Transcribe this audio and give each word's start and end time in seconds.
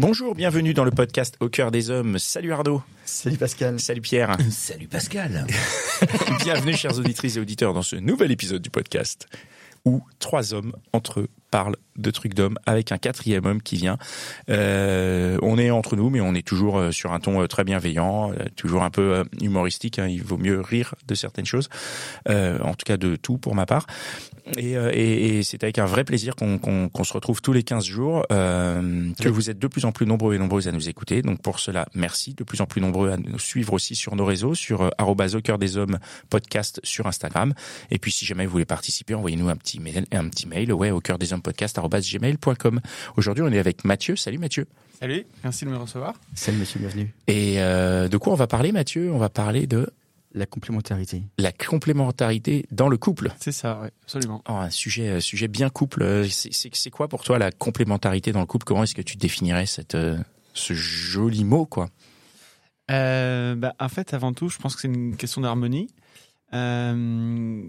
Bonjour, 0.00 0.34
bienvenue 0.34 0.72
dans 0.72 0.84
le 0.84 0.90
podcast 0.90 1.36
Au 1.40 1.50
cœur 1.50 1.70
des 1.70 1.90
hommes. 1.90 2.18
Salut 2.18 2.54
Arnaud. 2.54 2.82
Salut 3.04 3.36
Pascal. 3.36 3.78
Salut 3.78 4.00
Pierre. 4.00 4.34
Salut 4.50 4.86
Pascal. 4.86 5.46
bienvenue 6.42 6.74
chers 6.74 6.98
auditrices 6.98 7.36
et 7.36 7.40
auditeurs 7.40 7.74
dans 7.74 7.82
ce 7.82 7.96
nouvel 7.96 8.32
épisode 8.32 8.62
du 8.62 8.70
podcast 8.70 9.28
où 9.84 10.02
trois 10.18 10.54
hommes 10.54 10.72
entre 10.94 11.20
eux 11.20 11.28
parlent 11.50 11.76
de 11.96 12.10
trucs 12.10 12.34
d'hommes 12.34 12.58
avec 12.66 12.92
un 12.92 12.98
quatrième 12.98 13.44
homme 13.44 13.62
qui 13.62 13.76
vient. 13.76 13.98
Euh, 14.48 15.38
on 15.42 15.58
est 15.58 15.70
entre 15.70 15.96
nous, 15.96 16.10
mais 16.10 16.20
on 16.20 16.34
est 16.34 16.46
toujours 16.46 16.78
euh, 16.78 16.92
sur 16.92 17.12
un 17.12 17.20
ton 17.20 17.42
euh, 17.42 17.46
très 17.46 17.64
bienveillant, 17.64 18.32
toujours 18.56 18.82
un 18.82 18.90
peu 18.90 19.24
humoristique. 19.40 19.98
Hein. 19.98 20.06
il 20.08 20.22
vaut 20.22 20.38
mieux 20.38 20.60
rire 20.60 20.94
de 21.06 21.14
certaines 21.14 21.46
choses, 21.46 21.68
en 22.28 22.74
tout 22.74 22.84
cas 22.84 22.96
de 22.96 23.16
tout 23.16 23.38
pour 23.38 23.54
ma 23.54 23.66
part. 23.66 23.86
Et, 24.56 24.72
et, 24.72 25.38
et 25.38 25.42
c'est 25.42 25.62
avec 25.62 25.78
un 25.78 25.84
vrai 25.84 26.04
plaisir 26.04 26.34
qu'on 26.34 27.04
se 27.04 27.12
retrouve 27.12 27.42
tous 27.42 27.52
les 27.52 27.62
15 27.62 27.84
jours, 27.84 28.26
que 28.28 29.28
vous 29.28 29.50
êtes 29.50 29.58
de 29.58 29.66
plus 29.66 29.84
en 29.84 29.92
plus 29.92 30.06
nombreux 30.06 30.34
et 30.34 30.38
nombreuses 30.38 30.68
à 30.68 30.72
nous 30.72 30.88
écouter. 30.88 31.22
Donc 31.22 31.42
pour 31.42 31.60
cela, 31.60 31.86
merci. 31.94 32.34
De 32.34 32.44
plus 32.44 32.60
en 32.60 32.66
plus 32.66 32.80
nombreux 32.80 33.10
à 33.10 33.16
nous 33.16 33.38
suivre 33.38 33.72
aussi 33.72 33.94
sur 33.94 34.16
nos 34.16 34.24
réseaux, 34.24 34.54
sur 34.54 34.90
au 35.00 35.40
cœur 35.42 35.58
des 35.58 35.76
hommes 35.76 35.98
podcast 36.28 36.80
sur 36.82 37.06
Instagram. 37.06 37.52
Et 37.90 37.98
puis 37.98 38.12
si 38.12 38.24
jamais 38.24 38.46
vous 38.46 38.52
voulez 38.52 38.64
participer, 38.64 39.14
envoyez-nous 39.14 39.48
un 39.48 39.56
petit 39.56 39.80
mail, 39.80 40.06
un 40.12 40.28
petit 40.28 40.46
mail, 40.46 40.72
ouais, 40.72 40.90
au 40.90 41.00
cœur 41.00 41.18
des 41.18 41.32
hommes 41.32 41.39
podcast 41.40 41.78
gmail.com. 41.78 42.80
Aujourd'hui, 43.16 43.44
on 43.44 43.52
est 43.52 43.58
avec 43.58 43.84
Mathieu. 43.84 44.16
Salut 44.16 44.38
Mathieu. 44.38 44.66
Salut, 45.00 45.24
merci 45.42 45.64
de 45.64 45.70
me 45.70 45.76
recevoir. 45.76 46.14
Salut 46.34 46.58
monsieur, 46.58 46.78
bienvenue. 46.80 47.14
Et 47.26 47.60
euh, 47.60 48.08
de 48.08 48.16
quoi 48.16 48.32
on 48.32 48.36
va 48.36 48.46
parler 48.46 48.72
Mathieu? 48.72 49.12
On 49.12 49.18
va 49.18 49.28
parler 49.28 49.66
de 49.66 49.90
la 50.32 50.46
complémentarité. 50.46 51.22
La 51.38 51.52
complémentarité 51.52 52.66
dans 52.70 52.88
le 52.88 52.96
couple. 52.96 53.32
C'est 53.40 53.52
ça, 53.52 53.80
oui, 53.82 53.88
absolument. 54.02 54.42
Oh, 54.48 54.52
un 54.52 54.70
sujet, 54.70 55.08
euh, 55.08 55.20
sujet 55.20 55.48
bien 55.48 55.70
couple. 55.70 56.02
Euh, 56.02 56.28
c'est 56.28 56.90
quoi 56.90 57.08
pour 57.08 57.22
toi 57.22 57.38
la 57.38 57.50
complémentarité 57.50 58.32
dans 58.32 58.40
le 58.40 58.46
couple? 58.46 58.64
Comment 58.64 58.84
est-ce 58.84 58.94
que 58.94 59.02
tu 59.02 59.16
définirais 59.16 59.66
cette, 59.66 59.96
ce 60.54 60.74
joli 60.74 61.44
mot, 61.44 61.66
quoi? 61.66 61.88
Bah, 62.88 63.74
En 63.78 63.88
fait, 63.88 64.14
avant 64.14 64.32
tout, 64.32 64.48
je 64.48 64.58
pense 64.58 64.74
que 64.74 64.82
c'est 64.82 64.88
une 64.88 65.16
question 65.16 65.40
d'harmonie. 65.40 65.88
Euh, 66.52 67.62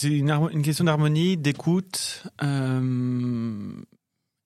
c'est 0.00 0.08
une, 0.08 0.62
question 0.62 0.84
d'harmonie, 0.84 1.36
d'écoute 1.36 2.24
euh, 2.42 3.70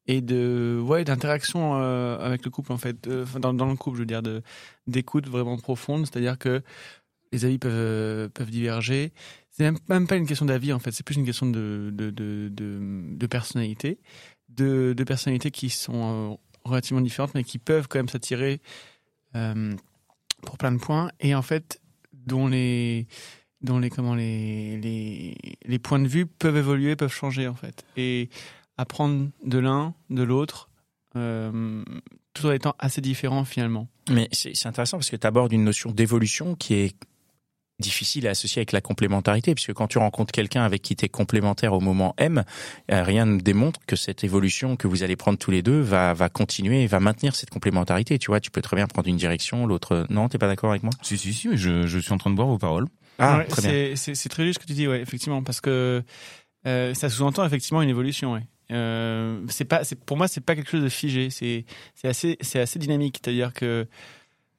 et 0.09 0.21
de 0.21 0.83
ouais 0.85 1.05
d'interaction 1.05 1.77
euh, 1.77 2.19
avec 2.19 2.45
le 2.45 2.51
couple 2.51 2.73
en 2.73 2.77
fait, 2.77 3.09
dans, 3.39 3.55
dans, 3.55 3.67
le 3.67 3.77
couple, 3.77 3.99
je 3.99 4.03
veux 4.03 4.07
dire 4.07 4.23
d'écoute 4.89 5.29
vraiment 5.29 5.57
profonde, 5.57 6.07
c'est-à-dire 6.07 6.39
que 6.39 6.61
les 7.31 7.45
avis 7.45 7.59
peuvent 7.59 8.31
peuvent 8.31 8.51
diverger. 8.51 9.13
C'est 9.51 9.63
même, 9.63 9.79
même 9.89 10.09
pas 10.09 10.17
une 10.17 10.27
question 10.27 10.47
d'avis 10.47 10.73
en 10.73 10.81
fait, 10.81 10.91
c'est 10.91 11.05
plus 11.05 11.15
une 11.15 11.25
question 11.25 11.47
de 11.47 11.93
de, 11.93 12.11
de, 12.11 13.27
personnalité, 13.29 14.01
de, 14.49 14.93
de 14.93 15.05
personnalités 15.05 15.53
qui 15.53 15.71
sont 15.71 16.33
euh, 16.33 16.35
relativement 16.65 17.01
différentes 17.01 17.33
mais 17.37 17.45
qui 17.45 17.59
peuvent 17.59 17.87
quand 17.87 18.01
même 18.01 18.09
s'attirer 18.09 18.61
euh, 19.37 19.73
pour 20.43 20.59
plein 20.59 20.73
de 20.73 20.79
points. 20.79 21.13
Et 21.21 21.33
en 21.37 21.43
fait 21.43 21.81
dont 22.13 22.49
les 22.49 23.07
dont 23.65 23.81
les 23.81 23.91
comment 23.91 24.15
les, 24.15 24.79
les, 24.79 25.35
les 25.65 25.79
points 25.81 25.99
de 25.99 26.07
vue 26.07 26.27
peuvent 26.27 26.57
évoluer, 26.57 26.95
peuvent 26.95 27.13
changer 27.13 27.49
en 27.49 27.55
fait, 27.55 27.85
et 27.97 28.29
apprendre 28.77 29.31
de 29.45 29.59
l'un, 29.59 29.95
de 30.11 30.23
l'autre, 30.23 30.69
euh, 31.17 31.83
tout 32.35 32.47
en 32.47 32.53
étant 32.53 32.77
assez 32.79 33.01
différent 33.01 33.45
finalement. 33.45 33.89
Mais 34.11 34.29
c'est 34.31 34.67
intéressant 34.67 34.99
parce 34.99 35.11
que 35.11 35.17
tu 35.17 35.27
abordes 35.27 35.53
une 35.53 35.65
notion 35.65 35.91
d'évolution 35.91 36.55
qui 36.55 36.75
est 36.75 36.95
difficile 37.81 38.29
à 38.29 38.31
associer 38.31 38.61
avec 38.61 38.71
la 38.71 38.81
complémentarité, 38.81 39.53
puisque 39.55 39.73
quand 39.73 39.89
tu 39.89 39.99
rencontres 39.99 40.31
quelqu'un 40.31 40.63
avec 40.63 40.81
qui 40.81 40.95
tu 40.95 41.07
es 41.07 41.09
complémentaire 41.09 41.73
au 41.73 41.81
moment 41.81 42.15
M, 42.19 42.45
euh, 42.93 43.03
rien 43.03 43.27
ne 43.27 43.41
démontre 43.41 43.81
que 43.87 43.97
cette 43.97 44.23
évolution 44.23 44.77
que 44.77 44.87
vous 44.87 45.03
allez 45.03 45.17
prendre 45.17 45.39
tous 45.39 45.51
les 45.51 45.63
deux 45.63 45.81
va, 45.81 46.15
va 46.15 46.29
continuer 46.29 46.85
et 46.85 46.87
va 46.87 47.01
maintenir 47.01 47.35
cette 47.35 47.51
complémentarité. 47.51 48.19
Tu 48.19 48.27
vois, 48.27 48.39
tu 48.39 48.53
peux 48.53 48.63
très 48.63 48.77
bien 48.77 48.87
prendre 48.87 49.09
une 49.09 49.17
direction, 49.17 49.67
l'autre... 49.67 50.07
Non, 50.09 50.29
t'es 50.29 50.39
pas 50.39 50.47
d'accord 50.47 50.71
avec 50.71 50.85
moi? 50.85 50.93
Si, 51.03 51.19
si, 51.19 51.33
si, 51.33 51.57
je, 51.57 51.87
je 51.87 51.99
suis 51.99 52.13
en 52.13 52.19
train 52.19 52.31
de 52.31 52.37
boire 52.37 52.49
vos 52.49 52.59
paroles. 52.59 52.87
Ah, 53.19 53.45
C'est 53.49 54.29
très 54.29 54.45
juste 54.45 54.61
ce 54.61 54.65
que 54.65 54.67
tu 54.67 54.75
dis, 54.75 54.89
ouais, 54.89 55.01
effectivement, 55.01 55.43
parce 55.43 55.61
que 55.61 56.03
euh, 56.67 56.95
ça 56.95 57.09
sous-entend 57.09 57.45
effectivement 57.45 57.83
une 57.83 57.91
évolution. 57.91 58.35
Ouais. 58.35 58.47
Euh, 58.73 59.41
c'est 59.49 59.65
pas, 59.65 59.83
pour 60.07 60.17
moi, 60.17 60.29
c'est 60.29 60.41
pas 60.41 60.55
quelque 60.55 60.71
chose 60.71 60.83
de 60.83 60.89
figé. 60.89 61.31
C'est 61.31 61.65
assez, 62.05 62.37
c'est 62.41 62.61
assez 62.61 62.79
dynamique. 62.79 63.21
C'est-à-dire 63.23 63.53
que 63.53 63.87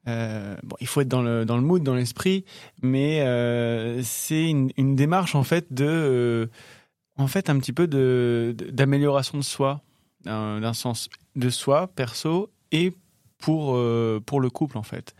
euh, 0.08 0.56
bon, 0.64 0.76
il 0.80 0.88
faut 0.88 1.02
être 1.02 1.08
dans 1.08 1.22
le 1.22 1.46
dans 1.46 1.56
le 1.56 1.64
mood, 1.64 1.82
dans 1.82 1.96
l'esprit, 1.96 2.46
mais 2.82 3.22
euh, 3.22 4.02
c'est 4.04 4.50
une, 4.50 4.72
une, 4.78 4.96
démarche 4.96 5.34
en 5.34 5.44
fait 5.44 5.74
de, 5.74 5.86
euh, 5.86 6.48
en 7.18 7.28
fait, 7.28 7.50
un 7.50 7.58
petit 7.58 7.74
peu 7.74 7.88
de 7.88 8.56
d'amélioration 8.72 9.38
de, 9.38 9.44
soi, 9.44 9.82
d'un 10.26 10.74
sens 10.74 11.10
de 11.36 11.50
soi 11.50 11.88
perso 11.88 12.52
et 12.72 12.94
pour 13.40 13.80
pour 14.26 14.42
le 14.42 14.50
couple 14.50 14.78
en 14.78 14.84
fait. 14.84 15.16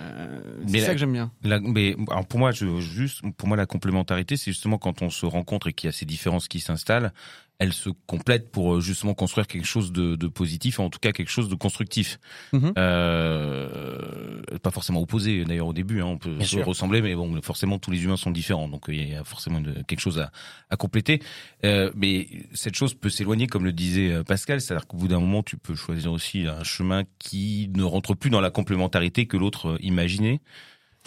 Euh, 0.00 0.40
c'est 0.66 0.80
ça 0.80 0.92
que 0.92 0.98
j'aime 0.98 1.12
bien. 1.12 1.30
mais 1.42 1.96
alors 2.10 2.26
pour 2.26 2.38
moi, 2.38 2.52
je, 2.52 2.80
juste 2.80 3.22
pour 3.36 3.48
moi, 3.48 3.56
la 3.56 3.66
complémentarité, 3.66 4.36
c'est 4.36 4.50
justement 4.52 4.78
quand 4.78 5.02
on 5.02 5.10
se 5.10 5.26
rencontre 5.26 5.68
et 5.68 5.72
qu'il 5.72 5.88
y 5.88 5.90
a 5.90 5.92
ces 5.92 6.06
différences 6.06 6.48
qui 6.48 6.60
s'installent 6.60 7.12
elle 7.60 7.72
se 7.72 7.90
complète 8.06 8.50
pour 8.50 8.74
euh, 8.74 8.80
justement 8.80 9.14
construire 9.14 9.46
quelque 9.46 9.66
chose 9.66 9.92
de, 9.92 10.16
de 10.16 10.26
positif, 10.26 10.80
en 10.80 10.90
tout 10.90 10.98
cas 10.98 11.12
quelque 11.12 11.30
chose 11.30 11.48
de 11.48 11.54
constructif. 11.54 12.18
Mhm. 12.52 12.72
euh, 12.76 14.40
pas 14.62 14.70
forcément 14.72 15.00
opposé 15.00 15.44
d'ailleurs 15.44 15.68
au 15.68 15.72
début, 15.72 16.00
hein, 16.00 16.06
on 16.06 16.18
peut 16.18 16.40
se 16.42 16.58
ressembler, 16.58 17.00
mais 17.00 17.14
bon, 17.14 17.40
forcément 17.42 17.78
tous 17.78 17.92
les 17.92 18.02
humains 18.02 18.16
sont 18.16 18.32
différents, 18.32 18.68
donc 18.68 18.86
il 18.88 19.10
y 19.10 19.14
a 19.14 19.22
forcément 19.24 19.62
quelque 19.86 20.00
chose 20.00 20.18
à, 20.18 20.32
à 20.68 20.76
compléter. 20.76 21.20
Euh, 21.64 21.90
mais 21.94 22.26
cette 22.52 22.74
chose 22.74 22.94
peut 22.94 23.10
s'éloigner, 23.10 23.46
comme 23.46 23.64
le 23.64 23.72
disait 23.72 24.10
euh, 24.10 24.24
Pascal, 24.24 24.60
c'est-à-dire 24.60 24.86
qu'au 24.86 24.96
bout 24.96 25.08
d'un 25.08 25.20
moment, 25.20 25.42
tu 25.42 25.56
peux 25.56 25.74
choisir 25.74 26.12
aussi 26.12 26.46
un 26.46 26.64
chemin 26.64 27.04
qui 27.18 27.70
ne 27.74 27.82
rentre 27.82 28.14
plus 28.14 28.30
dans 28.30 28.40
la 28.40 28.50
complémentarité 28.50 29.26
que 29.26 29.36
l'autre 29.36 29.70
euh, 29.70 29.78
imaginait. 29.80 30.40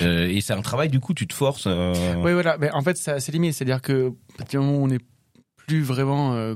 Euh, 0.01 0.27
et 0.27 0.41
c'est 0.41 0.53
un 0.53 0.61
travail, 0.61 0.89
du 0.89 0.99
coup, 0.99 1.13
tu 1.13 1.27
te 1.27 1.33
forces. 1.33 1.67
Oui, 1.67 2.33
voilà. 2.33 2.57
Mais 2.57 2.71
en 2.71 2.81
fait, 2.81 2.97
c'est 2.97 3.31
limite. 3.31 3.53
C'est-à-dire 3.53 3.81
que, 3.81 4.13
à 4.33 4.37
partir 4.39 4.59
du 4.61 4.65
moment 4.65 4.79
où 4.79 4.85
on 4.85 4.89
est 4.89 5.03
plus 5.67 5.81
vraiment 5.81 6.33
euh. 6.33 6.55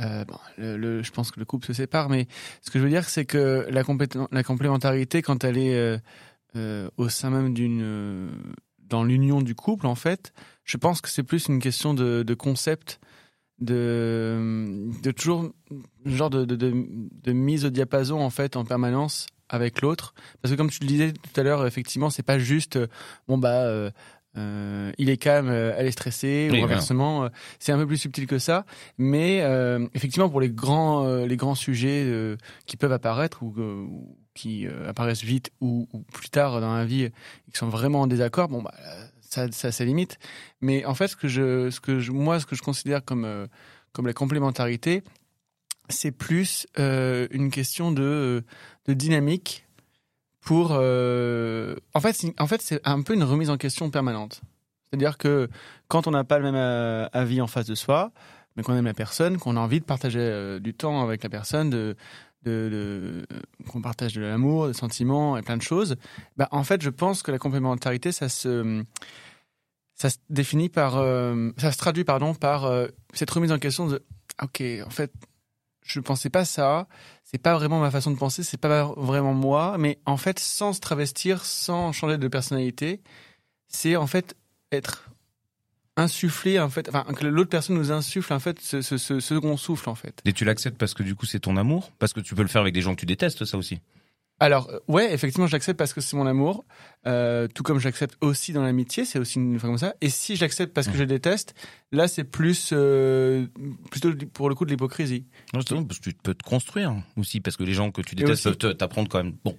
Euh, 0.00 0.24
bon, 0.24 0.38
je 0.58 1.10
pense 1.10 1.30
que 1.30 1.38
le 1.38 1.46
couple 1.46 1.66
se 1.66 1.72
sépare, 1.72 2.08
mais 2.08 2.26
ce 2.62 2.70
que 2.70 2.78
je 2.78 2.84
veux 2.84 2.90
dire, 2.90 3.08
c'est 3.08 3.24
que 3.24 3.66
la, 3.70 3.84
complémentarité, 4.42 5.22
quand 5.22 5.44
elle 5.44 5.58
est 5.58 5.74
euh, 5.74 5.98
euh, 6.56 6.88
au 6.96 7.08
sein 7.08 7.30
même 7.30 7.54
d'une, 7.54 8.30
dans 8.80 9.04
l'union 9.04 9.40
du 9.40 9.54
couple, 9.54 9.86
en 9.86 9.94
fait, 9.94 10.32
je 10.64 10.76
pense 10.76 11.00
que 11.00 11.08
c'est 11.08 11.22
plus 11.22 11.46
une 11.46 11.60
question 11.60 11.94
de, 11.94 12.34
concept, 12.34 13.00
de, 13.60 14.90
de 15.02 15.10
toujours 15.12 15.52
genre 16.04 16.30
de, 16.30 17.32
mise 17.32 17.64
au 17.64 17.70
diapason 17.70 18.20
en 18.20 18.30
fait 18.30 18.56
en 18.56 18.64
permanence 18.64 19.26
avec 19.48 19.82
l'autre, 19.82 20.14
parce 20.42 20.52
que 20.52 20.56
comme 20.56 20.70
tu 20.70 20.80
le 20.80 20.88
disais 20.88 21.12
tout 21.12 21.40
à 21.40 21.44
l'heure, 21.44 21.66
effectivement, 21.66 22.10
c'est 22.10 22.22
pas 22.24 22.38
juste 22.38 22.78
bon 23.28 23.38
bah 23.38 23.90
il 24.36 25.10
est 25.10 25.16
calme, 25.16 25.48
euh, 25.48 25.74
elle 25.76 25.86
est 25.86 25.92
stressée, 25.92 26.50
ou 26.52 26.56
inversement. 26.56 27.24
Euh, 27.24 27.28
c'est 27.58 27.72
un 27.72 27.78
peu 27.78 27.86
plus 27.86 27.98
subtil 27.98 28.26
que 28.26 28.38
ça, 28.38 28.64
mais 28.98 29.42
euh, 29.42 29.86
effectivement 29.94 30.28
pour 30.28 30.40
les 30.40 30.50
grands, 30.50 31.04
euh, 31.04 31.26
les 31.26 31.36
grands 31.36 31.54
sujets 31.54 32.10
qui 32.66 32.76
peuvent 32.76 32.92
apparaître 32.92 33.42
ou, 33.42 34.16
qui 34.34 34.66
apparaissent 34.86 35.22
vite 35.22 35.50
ou, 35.60 35.88
ou, 35.92 36.00
plus 36.00 36.30
tard 36.30 36.60
dans 36.60 36.74
la 36.74 36.84
vie, 36.84 37.02
et 37.02 37.12
qui 37.52 37.58
sont 37.58 37.68
vraiment 37.68 38.02
en 38.02 38.06
désaccord, 38.06 38.48
bon 38.48 38.62
bah 38.62 38.74
ça, 39.20 39.50
ça 39.50 39.72
c'est 39.72 39.84
limite. 39.84 40.18
Mais 40.60 40.84
en 40.84 40.94
fait, 40.94 41.08
ce 41.08 41.16
que 41.16 41.28
je, 41.28 41.70
ce 41.70 41.80
que 41.80 41.98
je, 41.98 42.12
moi, 42.12 42.40
ce 42.40 42.46
que 42.46 42.56
je 42.56 42.62
considère 42.62 43.04
comme 43.04 43.48
comme 43.92 44.06
la 44.06 44.12
complémentarité, 44.12 45.02
c'est 45.88 46.12
plus 46.12 46.66
une 46.76 47.50
question 47.50 47.92
de 47.92 48.44
de 48.86 48.94
dynamique 48.94 49.63
pour 50.44 50.68
euh... 50.72 51.74
en 51.94 52.00
fait 52.00 52.26
en 52.38 52.46
fait 52.46 52.60
c'est 52.62 52.80
un 52.84 53.02
peu 53.02 53.14
une 53.14 53.24
remise 53.24 53.50
en 53.50 53.56
question 53.56 53.90
permanente. 53.90 54.42
C'est-à-dire 54.84 55.18
que 55.18 55.48
quand 55.88 56.06
on 56.06 56.12
n'a 56.12 56.22
pas 56.22 56.38
le 56.38 56.44
même 56.44 56.54
euh, 56.54 57.08
avis 57.12 57.40
en 57.40 57.46
face 57.46 57.66
de 57.66 57.74
soi 57.74 58.12
mais 58.54 58.62
qu'on 58.62 58.76
aime 58.76 58.84
la 58.84 58.94
personne 58.94 59.38
qu'on 59.38 59.56
a 59.56 59.60
envie 59.60 59.80
de 59.80 59.84
partager 59.84 60.20
euh, 60.20 60.60
du 60.60 60.74
temps 60.74 61.02
avec 61.02 61.22
la 61.22 61.30
personne 61.30 61.70
de 61.70 61.96
qu'on 63.68 63.80
partage 63.80 64.12
de 64.12 64.20
l'amour 64.20 64.66
des 64.66 64.74
sentiments 64.74 65.38
et 65.38 65.42
plein 65.42 65.56
de 65.56 65.62
choses 65.62 65.96
bah 66.36 66.46
en 66.50 66.62
fait 66.62 66.82
je 66.82 66.90
pense 66.90 67.22
que 67.22 67.32
la 67.32 67.38
complémentarité 67.38 68.12
ça 68.12 68.28
se 68.28 68.84
ça 69.94 70.10
se 70.10 70.18
définit 70.28 70.68
par 70.68 70.92
ça 71.56 71.72
se 71.72 71.78
traduit 71.78 72.04
pardon 72.04 72.34
par 72.34 72.70
cette 73.14 73.30
remise 73.30 73.50
en 73.50 73.58
question 73.58 73.86
de 73.86 74.04
ok 74.42 74.62
en 74.86 74.90
fait 74.90 75.10
je 75.84 76.00
pensais 76.00 76.30
pas 76.30 76.44
ça. 76.44 76.88
C'est 77.22 77.38
pas 77.38 77.54
vraiment 77.54 77.78
ma 77.80 77.90
façon 77.90 78.10
de 78.10 78.16
penser, 78.16 78.42
c'est 78.42 78.56
pas 78.60 78.84
vraiment 78.96 79.34
moi. 79.34 79.76
Mais 79.78 79.98
en 80.06 80.16
fait, 80.16 80.38
sans 80.38 80.72
se 80.72 80.80
travestir, 80.80 81.44
sans 81.44 81.92
changer 81.92 82.18
de 82.18 82.28
personnalité, 82.28 83.00
c'est 83.68 83.96
en 83.96 84.06
fait 84.06 84.34
être 84.72 85.10
insufflé 85.96 86.58
en 86.58 86.68
fait, 86.68 86.88
enfin 86.88 87.04
que 87.14 87.24
l'autre 87.24 87.50
personne 87.50 87.76
nous 87.76 87.92
insuffle 87.92 88.32
en 88.32 88.40
fait 88.40 88.60
ce, 88.60 88.82
ce, 88.82 88.98
ce 88.98 89.20
second 89.20 89.56
souffle 89.56 89.88
en 89.88 89.94
fait. 89.94 90.20
Et 90.24 90.32
tu 90.32 90.44
l'acceptes 90.44 90.76
parce 90.76 90.92
que 90.92 91.04
du 91.04 91.14
coup 91.14 91.26
c'est 91.26 91.38
ton 91.38 91.56
amour? 91.56 91.92
Parce 92.00 92.12
que 92.12 92.20
tu 92.20 92.34
peux 92.34 92.42
le 92.42 92.48
faire 92.48 92.62
avec 92.62 92.74
des 92.74 92.82
gens 92.82 92.94
que 92.94 93.00
tu 93.00 93.06
détestes, 93.06 93.44
ça 93.44 93.56
aussi? 93.56 93.78
Alors 94.44 94.68
euh, 94.68 94.78
ouais, 94.88 95.14
effectivement, 95.14 95.46
j'accepte 95.46 95.78
parce 95.78 95.94
que 95.94 96.02
c'est 96.02 96.18
mon 96.18 96.26
amour, 96.26 96.66
euh, 97.06 97.48
tout 97.48 97.62
comme 97.62 97.78
j'accepte 97.78 98.14
aussi 98.20 98.52
dans 98.52 98.62
l'amitié, 98.62 99.06
c'est 99.06 99.18
aussi 99.18 99.38
une 99.38 99.58
fois 99.58 99.70
comme 99.70 99.78
ça. 99.78 99.94
Et 100.02 100.10
si 100.10 100.36
j'accepte 100.36 100.74
parce 100.74 100.86
que 100.86 100.98
je 100.98 101.04
déteste, 101.04 101.54
là 101.92 102.08
c'est 102.08 102.24
plus 102.24 102.68
euh, 102.74 103.46
plutôt 103.90 104.12
pour 104.34 104.50
le 104.50 104.54
coup 104.54 104.66
de 104.66 104.70
l'hypocrisie. 104.70 105.24
Non, 105.54 105.60
justement, 105.60 105.82
parce 105.82 105.98
que 105.98 106.10
tu 106.10 106.16
peux 106.22 106.34
te 106.34 106.42
construire 106.42 106.94
aussi, 107.16 107.40
parce 107.40 107.56
que 107.56 107.64
les 107.64 107.72
gens 107.72 107.90
que 107.90 108.02
tu 108.02 108.14
détestes 108.16 108.44
aussi- 108.46 108.58
peuvent 108.58 108.76
t'apprendre 108.76 109.08
quand 109.08 109.24
même. 109.24 109.32
Bon, 109.46 109.56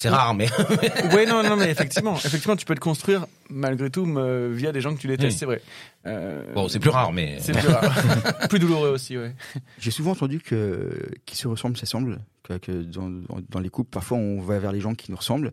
c'est 0.00 0.08
rare, 0.08 0.34
mais 0.34 0.48
ouais, 1.14 1.26
non, 1.26 1.42
non, 1.42 1.56
mais 1.56 1.70
effectivement, 1.70 2.16
effectivement, 2.16 2.56
tu 2.56 2.64
peux 2.64 2.74
te 2.74 2.80
construire 2.80 3.26
malgré 3.50 3.90
tout 3.90 4.04
via 4.50 4.72
des 4.72 4.80
gens 4.80 4.94
que 4.94 5.00
tu 5.00 5.06
détestes, 5.08 5.32
Oui. 5.32 5.38
c'est 5.38 5.46
vrai. 5.46 5.62
Euh, 6.06 6.42
bon, 6.54 6.68
c'est 6.68 6.78
plus 6.78 6.90
rare, 6.90 7.12
mais 7.12 7.36
c'est 7.40 7.52
plus 7.52 7.68
rare, 7.68 7.92
plus 8.48 8.58
douloureux 8.58 8.88
aussi, 8.90 9.18
ouais. 9.18 9.34
J'ai 9.78 9.90
souvent 9.90 10.12
entendu 10.12 10.40
que 10.40 10.90
qui 11.26 11.36
se 11.36 11.46
ressemblent 11.46 11.76
s'assemblent, 11.76 12.18
que, 12.42 12.54
que 12.54 12.72
dans, 12.82 13.60
les 13.60 13.68
couples, 13.68 13.90
parfois 13.90 14.16
on 14.18 14.40
va 14.40 14.58
vers 14.58 14.72
les 14.72 14.80
gens 14.80 14.94
qui 14.94 15.10
nous 15.10 15.16
ressemblent. 15.18 15.52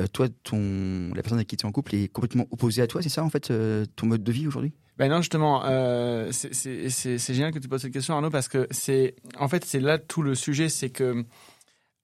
Euh, 0.00 0.06
toi, 0.10 0.26
ton, 0.42 1.10
la 1.14 1.20
personne 1.20 1.36
avec 1.36 1.48
qui 1.48 1.58
tu 1.58 1.66
es 1.66 1.68
en 1.68 1.72
couple 1.72 1.94
est 1.94 2.08
complètement 2.08 2.46
opposée 2.50 2.80
à 2.80 2.86
toi, 2.86 3.02
c'est 3.02 3.10
ça 3.10 3.22
en 3.22 3.28
fait, 3.28 3.50
euh, 3.50 3.84
ton 3.94 4.06
mode 4.06 4.24
de 4.24 4.32
vie 4.32 4.46
aujourd'hui? 4.46 4.72
Ben 4.96 5.08
non, 5.10 5.18
justement, 5.18 5.64
euh, 5.66 6.28
c'est- 6.32 6.54
c'est 6.54 6.88
c'est- 6.88 7.18
c'est 7.18 7.34
génial 7.34 7.52
que 7.52 7.58
tu 7.58 7.68
poses 7.68 7.82
cette 7.82 7.92
question, 7.92 8.14
Arnaud, 8.14 8.30
parce 8.30 8.48
que 8.48 8.66
c'est, 8.70 9.14
en 9.38 9.48
fait, 9.48 9.64
c'est 9.66 9.80
là 9.80 9.98
tout 9.98 10.22
le 10.22 10.34
sujet, 10.34 10.68
c'est 10.70 10.88
que 10.90 11.24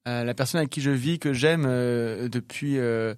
euh, 0.09 0.25
la 0.25 0.33
personne 0.33 0.59
avec 0.59 0.71
qui 0.71 0.81
je 0.81 0.91
vis, 0.91 1.19
que 1.19 1.35
j'aime 1.35 1.67
euh, 1.67 2.29
depuis 2.29 2.79
euh, 2.79 3.15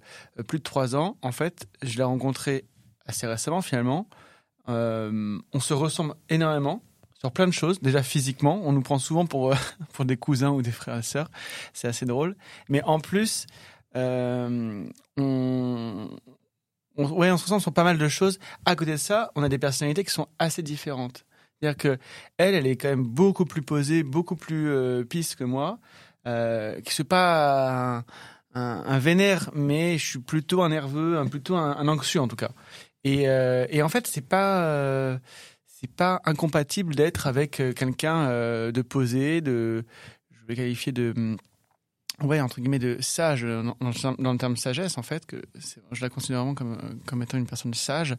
plus 0.47 0.57
de 0.57 0.63
trois 0.63 0.95
ans, 0.95 1.17
en 1.21 1.31
fait, 1.31 1.67
je 1.81 1.95
l'ai 1.95 2.03
rencontrée 2.03 2.65
assez 3.05 3.25
récemment 3.27 3.61
finalement. 3.61 4.07
On 4.67 5.59
se 5.59 5.73
ressemble 5.73 6.15
énormément 6.29 6.81
sur 7.13 7.31
plein 7.31 7.47
de 7.47 7.51
choses. 7.51 7.81
Déjà 7.81 8.03
physiquement, 8.03 8.61
on 8.63 8.71
nous 8.71 8.81
prend 8.81 8.99
souvent 8.99 9.25
pour, 9.25 9.53
pour 9.93 10.05
des 10.05 10.17
cousins 10.17 10.51
ou 10.51 10.61
des 10.61 10.71
frères 10.71 10.97
et 10.97 11.03
sœurs. 11.03 11.29
C'est 11.73 11.87
assez 11.87 12.05
drôle. 12.05 12.35
Mais 12.69 12.81
en 12.83 12.99
plus, 12.99 13.47
on, 13.95 14.85
on, 15.17 16.09
se 16.97 17.43
ressemble 17.43 17.61
sur 17.61 17.73
pas 17.73 17.83
mal 17.83 17.97
de 17.97 18.07
choses. 18.07 18.39
À 18.65 18.75
côté 18.75 18.91
de 18.91 18.97
ça, 18.97 19.31
on 19.35 19.43
a 19.43 19.49
des 19.49 19.57
personnalités 19.57 20.05
qui 20.05 20.11
sont 20.11 20.27
assez 20.39 20.63
différentes. 20.63 21.25
C'est-à-dire 21.59 21.77
que 21.77 21.97
elle, 22.37 22.65
est 22.65 22.77
quand 22.77 22.89
même 22.89 23.05
beaucoup 23.05 23.45
plus 23.45 23.61
posée, 23.61 24.03
beaucoup 24.03 24.37
plus 24.37 25.05
pisse 25.05 25.35
que 25.35 25.43
moi. 25.43 25.79
Euh, 26.27 26.79
qui 26.81 26.93
suis 26.93 27.03
pas 27.03 28.03
un, 28.53 28.83
un, 28.85 28.99
vénère, 28.99 29.49
mais 29.55 29.97
je 29.97 30.05
suis 30.05 30.19
plutôt 30.19 30.61
un 30.61 30.69
nerveux, 30.69 31.17
un, 31.17 31.25
plutôt 31.25 31.55
un, 31.55 31.87
anxieux 31.87 32.21
en 32.21 32.27
tout 32.27 32.35
cas. 32.35 32.51
Et, 33.03 33.27
euh, 33.27 33.65
en 33.83 33.89
fait, 33.89 34.05
c'est 34.05 34.27
pas 34.27 34.63
euh, 34.65 35.17
pas 35.97 36.21
incompatible 36.25 36.93
d'être 36.93 37.25
avec 37.25 37.59
euh, 37.59 37.73
quelqu'un 37.73 38.27
de 38.27 38.81
posé, 38.83 39.41
de 39.41 39.83
je 40.29 40.45
vais 40.47 40.55
qualifier 40.55 40.91
de 40.91 41.11
hum, 41.17 41.37
ouais 42.21 42.39
entre 42.39 42.61
guillemets 42.61 42.77
de 42.77 42.97
sage 42.99 43.41
dans, 43.41 43.75
dans, 43.81 44.31
le- 44.31 44.37
terme 44.37 44.57
sagesse 44.57 44.99
en 44.99 45.01
fait 45.01 45.25
que 45.25 45.41
je 45.91 46.01
la 46.01 46.09
considère 46.09 46.41
vraiment 46.41 46.53
comme 46.53 46.77
comme 47.07 47.23
étant 47.23 47.39
une 47.39 47.47
personne 47.47 47.73
sage 47.73 48.15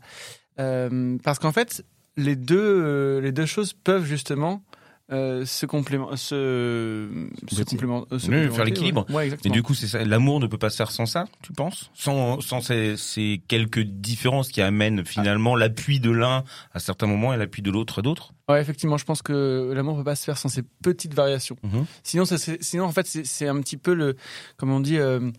parce 0.57 1.39
qu'en 1.39 1.53
fait 1.53 1.85
les 2.17 2.35
deux 2.35 3.21
les 3.21 3.31
deux 3.31 3.47
choses 3.47 3.75
peuvent 3.75 4.05
justement 4.05 4.65
euh, 5.13 5.45
se 5.45 5.67
complément 5.67 6.17
se, 6.17 7.09
se 7.51 7.63
complément 7.65 8.07
euh, 8.13 8.19
se 8.19 8.31
Oui, 8.31 8.51
faire 8.51 8.65
l'équilibre. 8.65 9.05
ouais, 9.11 9.15
ouais 9.17 9.23
Et 9.23 9.27
exactement 9.27 9.53
du 9.55 9.63
coup, 9.63 9.75
c'est 9.75 9.87
ça. 9.87 10.05
L'amour 10.05 10.41
ne 10.41 10.47
peut 10.47 10.59
pas 10.59 10.71
se 10.71 10.77
faire 10.77 10.91
sans 10.91 11.07
ça, 11.07 11.27
tu 11.43 11.53
penses? 11.53 11.91
Sans, 11.95 12.41
sans 12.41 12.61
ces, 12.61 12.97
ces 12.97 13.43
quelques 13.49 13.81
différences 13.83 14.49
qui 14.51 14.63
amènent 14.63 15.05
finalement 15.05 15.55
l'appui 15.55 16.01
de 16.01 16.11
l'un 16.11 16.45
à 16.73 16.79
certains 16.79 17.07
moments 17.07 17.35
et 17.35 17.37
l'appui 17.37 17.63
de 17.63 17.71
l'autre 17.71 17.99
à 17.99 18.03
d'autres? 18.03 18.33
Ouais, 18.49 18.61
effectivement, 18.61 18.97
je 18.99 19.05
pense 19.05 19.23
que 19.23 19.73
l'amour 19.75 19.97
peut 19.99 20.05
pas 20.05 20.17
se 20.17 20.25
faire 20.25 20.39
sans 20.39 20.49
ces 20.49 20.63
petites 20.83 21.15
variations. 21.15 21.57
Mhm. 21.63 21.85
Sinon, 22.03 22.25
ça, 22.25 22.37
sinon 22.39 22.85
en 22.85 22.93
fait, 22.93 23.07
c'est 23.07 23.25
c'est 23.27 23.49
un 23.49 23.61
petit 23.61 23.77
peu 23.77 23.95
le, 23.95 24.17
comme 24.57 24.71
on 24.73 24.81
dit, 24.81 24.99
euh, 24.99 25.31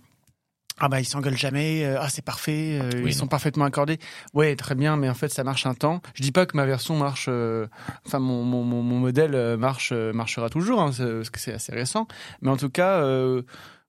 ah 0.80 0.90
bah 0.90 1.00
ils 1.00 1.06
s'engueulent 1.06 1.38
jamais, 1.38 1.86
euh, 1.86 1.98
ah 2.00 2.10
c'est 2.10 2.24
parfait, 2.24 2.80
euh, 2.82 2.90
Oui, 2.96 3.12
ils 3.12 3.14
sont 3.14 3.28
parfaitement 3.28 3.66
accordés. 3.66 4.00
Ouais, 4.34 4.56
très 4.56 4.76
bien, 4.76 4.98
mais 4.98 5.10
en 5.10 5.14
fait, 5.14 5.30
ça 5.30 5.44
marche 5.44 5.66
un 5.66 5.74
temps. 5.74 6.02
Je 6.16 6.24
dis 6.24 6.32
pas 6.32 6.46
que 6.46 6.58
ma 6.58 6.66
version 6.66 6.96
marche, 6.98 7.28
euh, 7.30 7.68
enfin 8.06 8.20
mon, 8.20 8.44
mon, 8.44 8.64
mon, 8.64 9.00
modèle 9.00 9.58
marche 9.58 9.92
marchera 9.94 10.50
toujours, 10.50 10.82
hein, 10.82 10.92
parce 10.98 11.30
que 11.30 11.40
c'est 11.40 11.54
assez 11.54 11.72
récent. 11.74 12.08
Mais 12.42 12.50
en 12.50 12.58
tout 12.58 12.70
cas, 12.70 13.02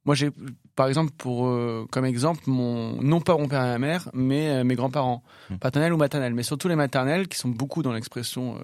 moi 0.04 0.14
j'ai, 0.14 0.30
par 0.76 0.88
exemple, 0.88 1.12
pour 1.16 1.50
comme 1.90 2.04
exemple, 2.04 2.42
mon 2.46 3.00
non 3.02 3.20
pas 3.20 3.36
mon 3.38 3.48
père 3.48 3.64
et 3.64 3.68
ma 3.68 3.78
mère, 3.78 4.10
mais 4.12 4.62
mes 4.64 4.74
grands-parents, 4.74 5.22
Mhm. 5.50 5.58
paternels 5.58 5.92
ou 5.92 5.96
maternels, 5.96 6.34
mais 6.34 6.42
surtout 6.42 6.68
les 6.68 6.76
maternels 6.76 7.28
qui 7.28 7.38
sont 7.38 7.48
beaucoup 7.48 7.82
dans 7.82 7.92
l'expression. 7.92 8.58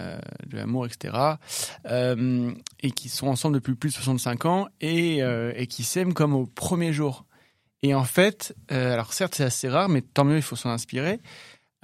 euh, 0.00 0.16
de 0.46 0.56
l'amour, 0.56 0.86
etc. 0.86 1.12
Euh, 1.86 2.52
et 2.80 2.92
qui 2.92 3.08
sont 3.08 3.26
ensemble 3.26 3.56
depuis 3.56 3.74
plus 3.74 3.88
de 3.90 3.94
65 3.94 4.44
ans 4.44 4.68
et, 4.80 5.24
euh, 5.24 5.52
et 5.56 5.66
qui 5.66 5.82
s'aiment 5.82 6.14
comme 6.14 6.34
au 6.34 6.46
premier 6.46 6.92
jour. 6.92 7.24
Et 7.82 7.94
en 7.94 8.04
fait, 8.04 8.56
euh, 8.72 8.92
alors 8.92 9.12
certes 9.12 9.34
c'est 9.36 9.44
assez 9.44 9.68
rare, 9.68 9.88
mais 9.88 10.02
tant 10.02 10.24
mieux, 10.24 10.36
il 10.36 10.42
faut 10.42 10.56
s'en 10.56 10.70
inspirer. 10.70 11.20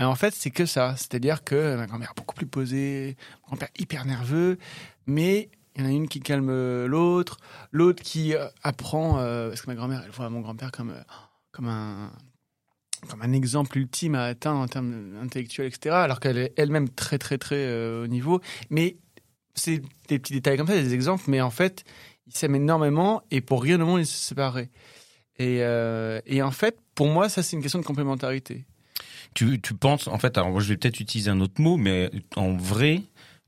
Euh, 0.01 0.05
en 0.05 0.15
fait, 0.17 0.35
c'est 0.35 0.51
que 0.51 0.67
ça. 0.67 0.95
C'est-à-dire 0.97 1.45
que 1.45 1.77
ma 1.77 1.87
grand-mère 1.87 2.15
beaucoup 2.17 2.35
plus 2.35 2.47
posée, 2.47 3.17
mon 3.43 3.49
grand-père 3.49 3.69
hyper 3.79 4.05
nerveux, 4.05 4.59
mais 5.07 5.51
il 5.77 5.83
y 5.83 5.87
en 5.87 5.89
a 5.89 5.93
une 5.93 6.09
qui 6.09 6.21
calme 6.21 6.87
l'autre, 6.87 7.39
l'autre 7.73 8.03
qui 8.03 8.35
euh, 8.35 8.47
apprend, 8.63 9.19
euh, 9.19 9.49
parce 9.49 9.63
que 9.63 9.67
ma 9.69 9.75
grand-mère, 9.75 10.03
elle 10.05 10.11
voit 10.11 10.31
mon 10.31 10.41
grand-père 10.41 10.73
comme, 10.73 10.91
euh, 10.91 11.03
comme 11.53 11.69
un 11.69 12.11
comme 13.09 13.23
un 13.23 13.33
exemple 13.33 13.77
ultime 13.77 14.15
à 14.15 14.25
atteindre 14.25 14.61
en 14.61 14.67
termes 14.69 15.19
intellectuels, 15.23 15.67
etc. 15.67 15.95
Alors 15.95 16.21
qu'elle 16.21 16.39
est 16.39 16.53
elle-même 16.57 16.89
très, 16.89 17.19
très, 17.19 17.37
très 17.37 17.57
euh, 17.57 18.05
au 18.05 18.07
niveau. 18.07 18.41
Mais 18.71 18.97
c'est 19.55 19.83
des 20.09 20.19
petits 20.19 20.33
détails 20.33 20.57
comme 20.57 20.67
ça, 20.67 20.75
des 20.75 20.95
exemples, 20.95 21.25
mais 21.29 21.41
en 21.41 21.51
fait, 21.51 21.85
ils 22.27 22.35
s'aiment 22.35 22.55
énormément 22.55 23.23
et 23.31 23.41
pour 23.41 23.63
rien 23.63 23.81
au 23.81 23.87
monde, 23.87 24.01
ils 24.01 24.07
se 24.07 24.17
séparaient. 24.17 24.71
Et, 25.39 25.59
euh, 25.63 26.21
et 26.27 26.43
en 26.43 26.51
fait, 26.51 26.79
pour 26.95 27.09
moi, 27.09 27.29
ça, 27.29 27.43
c'est 27.43 27.57
une 27.57 27.63
question 27.63 27.81
de 27.81 27.85
complémentarité. 27.85 28.65
tu, 29.35 29.61
tu 29.61 29.75
penses, 29.75 30.07
en 30.07 30.19
fait, 30.19 30.39
alors 30.39 30.51
moi, 30.51 30.61
je 30.61 30.69
vais 30.69 30.77
peut-être 30.77 31.01
utiliser 31.01 31.31
un 31.31 31.41
autre 31.41 31.61
mot, 31.61 31.77
mais 31.77 32.11
en 32.37 32.57
vrai, 32.57 33.03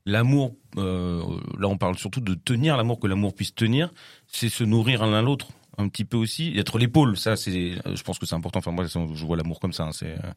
l'amour, 0.07 0.55
euh, 0.79 1.23
là 1.59 1.69
on 1.69 1.77
parle 1.77 1.99
surtout 1.99 2.21
de 2.21 2.35
tenir 2.35 2.77
l'amour, 2.77 2.99
que 2.99 3.07
l'amour 3.07 3.35
puisse 3.35 3.55
tenir, 3.55 3.93
c'est 4.27 4.49
se 4.49 4.65
nourrir 4.65 5.05
l'un 5.05 5.21
l'autre 5.21 5.49
un 5.79 5.89
petit 5.89 6.05
peu 6.05 6.17
aussi, 6.17 6.49
et 6.49 6.59
être 6.61 6.79
l'épaule, 6.79 7.17
ça 7.17 7.37
c'est, 7.37 7.73
je 7.95 8.03
pense 8.03 8.19
que 8.19 8.27
c'est 8.27 8.35
important. 8.35 8.59
Enfin 8.61 8.71
moi, 8.73 8.85
je 8.87 9.25
vois 9.27 9.37
l'amour 9.37 9.61
comme 9.61 9.73
ça. 9.73 9.85
hein, 9.85 9.93
c'est, 9.93 10.13
euh, 10.13 10.31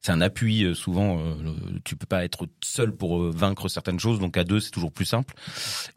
c'est 0.00 0.12
un 0.12 0.20
appui 0.20 0.64
euh, 0.64 0.74
souvent. 0.74 1.18
euh, 1.18 1.34
le- 1.42 1.80
tu 1.84 1.96
peux 1.96 2.06
pas 2.06 2.24
être 2.24 2.46
seul 2.64 2.92
pour 2.92 3.22
vaincre 3.30 3.68
certaines 3.68 4.00
choses, 4.00 4.18
donc 4.20 4.36
à 4.36 4.44
deux 4.44 4.60
c'est 4.60 4.70
toujours 4.70 4.92
plus 4.92 5.04
simple. 5.04 5.34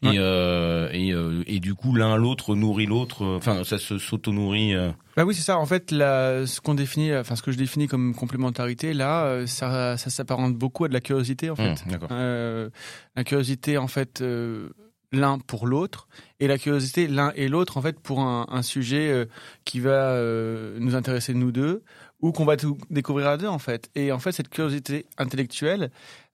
Ouais. 0.02 0.14
Et 0.14 0.18
euh, 0.18 0.90
et, 0.92 1.12
euh, 1.12 1.42
et 1.46 1.60
du 1.60 1.74
coup 1.74 1.94
l'un 1.94 2.16
l'autre 2.16 2.54
nourrit 2.54 2.86
l'autre. 2.86 3.24
Enfin 3.24 3.64
ça 3.64 3.78
se 3.78 3.98
s'auto 3.98 4.32
nourrit. 4.32 4.74
Bah 5.16 5.24
oui, 5.24 5.34
c'est 5.34 5.42
ça. 5.42 5.58
En 5.58 5.66
fait, 5.66 5.90
la, 5.90 6.46
ce 6.46 6.60
qu'on 6.60 6.74
définit, 6.74 7.14
enfin, 7.16 7.34
ce 7.36 7.42
que 7.42 7.50
je 7.50 7.58
définis 7.58 7.88
comme 7.88 8.14
complémentarité, 8.14 8.94
là, 8.94 9.44
ça, 9.46 9.96
ça 9.96 10.08
s'apparente 10.08 10.54
beaucoup 10.54 10.84
à 10.84 10.88
de 10.88 10.92
la 10.94 11.00
curiosité, 11.00 11.50
en 11.50 11.56
fait. 11.56 11.82
D'accord. 11.88 12.08
Euh, 12.12 12.70
la 13.16 13.24
curiosité 13.24 13.76
en 13.76 13.88
fait 13.88 14.20
euh, 14.20 14.70
l'un 15.12 15.38
pour 15.38 15.66
l'autre 15.66 16.08
et 16.38 16.46
la 16.46 16.58
curiosité 16.58 17.08
l'un 17.08 17.32
et 17.34 17.48
l'autre 17.48 17.76
en 17.76 17.82
fait 17.82 17.98
pour 17.98 18.20
un, 18.20 18.62
sujet 18.62 19.10
euh, 19.10 19.26
qui 19.64 19.80
va 19.80 20.12
euh, 20.12 20.78
nous 20.80 20.94
intéresser 20.94 21.34
nous 21.34 21.52
deux 21.52 21.82
ou 22.20 22.32
qu'on 22.32 22.44
va 22.44 22.56
tout 22.56 22.78
découvrir 22.90 23.28
à 23.28 23.36
deux 23.36 23.48
en 23.48 23.58
fait. 23.58 23.90
Et 23.94 24.12
en 24.12 24.18
fait 24.18 24.32
cette 24.32 24.48
curiosité 24.48 25.06
intellectuelle 25.18 25.90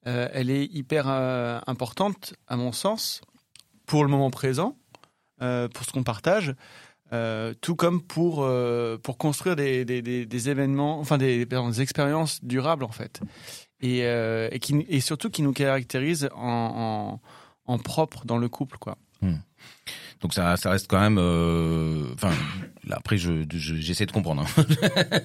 euh, 0.06 0.28
elle 0.32 0.50
est 0.50 0.64
hyper 0.64 1.08
importante 1.08 2.34
à 2.46 2.56
mon 2.56 2.72
sens 2.72 3.20
pour 3.86 4.04
le 4.04 4.10
moment 4.10 4.30
présent 4.30 4.76
pour 5.38 5.84
ce 5.84 5.92
qu'on 5.92 6.02
partage 6.02 6.54
tout 7.60 7.76
comme 7.76 8.02
pour 8.02 8.46
pour 9.02 9.18
construire 9.18 9.56
des, 9.56 9.84
des, 9.84 10.02
des, 10.02 10.48
événements 10.50 10.98
enfin 10.98 11.18
des, 11.18 11.46
des 11.46 11.80
expériences 11.80 12.44
durables 12.44 12.84
en 12.84 12.90
fait. 12.90 13.20
Et, 13.80 14.00
et, 14.00 14.58
qui, 14.58 14.86
et 14.88 15.00
surtout 15.00 15.28
qui 15.30 15.42
nous 15.42 15.52
caractérise 15.52 16.28
en, 16.34 17.20
en, 17.20 17.20
en 17.66 17.78
propre 17.78 18.24
dans 18.24 18.38
le 18.38 18.48
couple 18.48 18.78
quoi. 18.78 18.96
Donc 20.22 20.32
ça, 20.32 20.56
ça 20.56 20.70
reste 20.70 20.86
quand 20.88 20.98
même. 21.00 21.18
euh, 21.18 22.04
Enfin, 22.14 22.30
là, 22.86 22.96
après, 22.98 23.18
je, 23.18 23.44
je- 23.54 23.74
j'essaie 23.74 24.06
de 24.06 24.12
comprendre. 24.12 24.42
hein. 24.58 24.64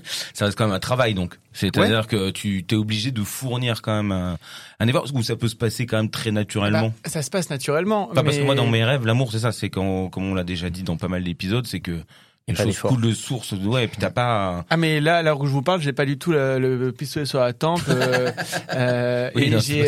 ça 0.33 0.45
reste 0.45 0.57
quand 0.57 0.65
même 0.65 0.75
un 0.75 0.79
travail, 0.81 1.13
donc. 1.13 1.39
C'est-à-dire 1.53 2.07
que 2.07 2.29
tu 2.31 2.63
t'es 2.65 2.75
obligé 2.75 3.11
de 3.11 3.23
fournir 3.23 3.81
quand 3.81 3.95
même 3.95 4.11
un, 4.11 4.37
un 4.81 4.87
effort, 4.87 5.07
où 5.13 5.23
ça 5.23 5.37
peut 5.37 5.47
se 5.47 5.55
passer 5.55 5.85
quand 5.85 5.95
même 5.97 6.09
très 6.09 6.31
naturellement? 6.31 6.89
Bah, 7.03 7.09
ça 7.09 7.21
se 7.21 7.29
passe 7.29 7.49
naturellement. 7.49 8.09
Enfin, 8.11 8.23
parce 8.23 8.35
que 8.35 8.41
mais- 8.41 8.47
moi, 8.47 8.55
dans 8.55 8.67
mes 8.67 8.83
rêves, 8.83 9.05
l'amour, 9.05 9.31
c'est 9.31 9.39
ça. 9.39 9.53
C'est 9.53 9.69
quand, 9.69 10.09
comme 10.09 10.25
on 10.25 10.33
l'a 10.35 10.43
déjà 10.43 10.69
dit 10.69 10.83
dans 10.83 10.97
pas 10.97 11.07
mal 11.07 11.23
d'épisodes, 11.23 11.65
c'est 11.67 11.79
que 11.79 12.01
Une 12.47 12.55
pas 12.55 12.63
chose 12.63 12.79
coule 12.79 13.01
de 13.01 13.13
source, 13.13 13.51
ouais, 13.53 13.85
et 13.85 13.87
puis 13.87 13.97
t'as 13.99 14.09
pas. 14.09 14.65
Ah 14.69 14.75
mais 14.75 14.99
là, 14.99 15.21
là 15.21 15.35
où 15.35 15.45
je 15.45 15.51
vous 15.51 15.61
parle, 15.61 15.79
j'ai 15.81 15.93
pas 15.93 16.05
du 16.05 16.17
tout 16.17 16.31
le, 16.31 16.57
le 16.59 16.91
pistolet 16.91 17.25
sur 17.25 17.39
la 17.39 17.53
tempe. 17.53 17.81
euh, 17.87 18.31
euh, 18.73 19.29
Oui, 19.35 19.43
et 19.43 19.59
j'ai, 19.61 19.81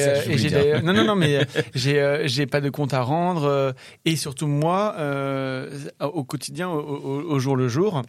euh, 0.73 0.81
non 0.81 0.93
non 0.93 1.03
non 1.03 1.15
mais 1.15 1.37
euh, 1.41 1.43
j'ai 1.73 1.99
euh, 1.99 2.27
j'ai 2.27 2.45
pas 2.45 2.61
de 2.61 2.69
compte 2.69 2.93
à 2.93 3.01
rendre 3.01 3.45
euh, 3.45 3.71
et 4.05 4.15
surtout 4.15 4.47
moi 4.47 4.95
euh, 4.99 5.69
au 5.99 6.23
quotidien, 6.23 6.69
au, 6.69 6.79
au- 6.79 7.23
au 7.31 7.39
jour 7.39 7.55
le 7.57 7.67
jour. 7.67 8.03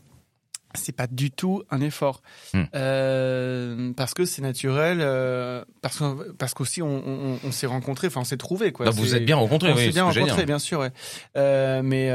C'est 0.76 0.92
pas 0.96 1.06
du 1.06 1.30
tout 1.30 1.62
un 1.70 1.80
effort 1.80 2.20
Hmm. 2.52 2.62
Euh, 2.74 3.92
parce 3.96 4.12
que 4.14 4.24
c'est 4.24 4.42
naturel, 4.42 4.98
euh, 5.00 5.64
parce 5.82 5.98
que 5.98 6.32
parce 6.32 6.54
qu'aussi 6.54 6.82
on, 6.82 7.02
on, 7.06 7.38
on 7.44 7.52
s'est 7.52 7.66
rencontrés, 7.66 8.08
enfin 8.08 8.20
on 8.20 8.24
s'est 8.24 8.36
trouvés 8.36 8.72
quoi. 8.72 8.86
Non, 8.86 8.92
vous 8.92 9.06
C'est- 9.06 9.16
êtes 9.18 9.24
bien 9.26 9.36
rencontrés, 9.36 9.72
on 9.72 9.76
oui, 9.76 9.86
s'est 9.86 9.90
bien 9.92 10.04
rencontrés, 10.04 10.46
bien 10.46 10.58
sûr. 10.58 10.80
Ouais. 10.80 10.90
Euh, 11.36 11.82
mais 11.82 12.10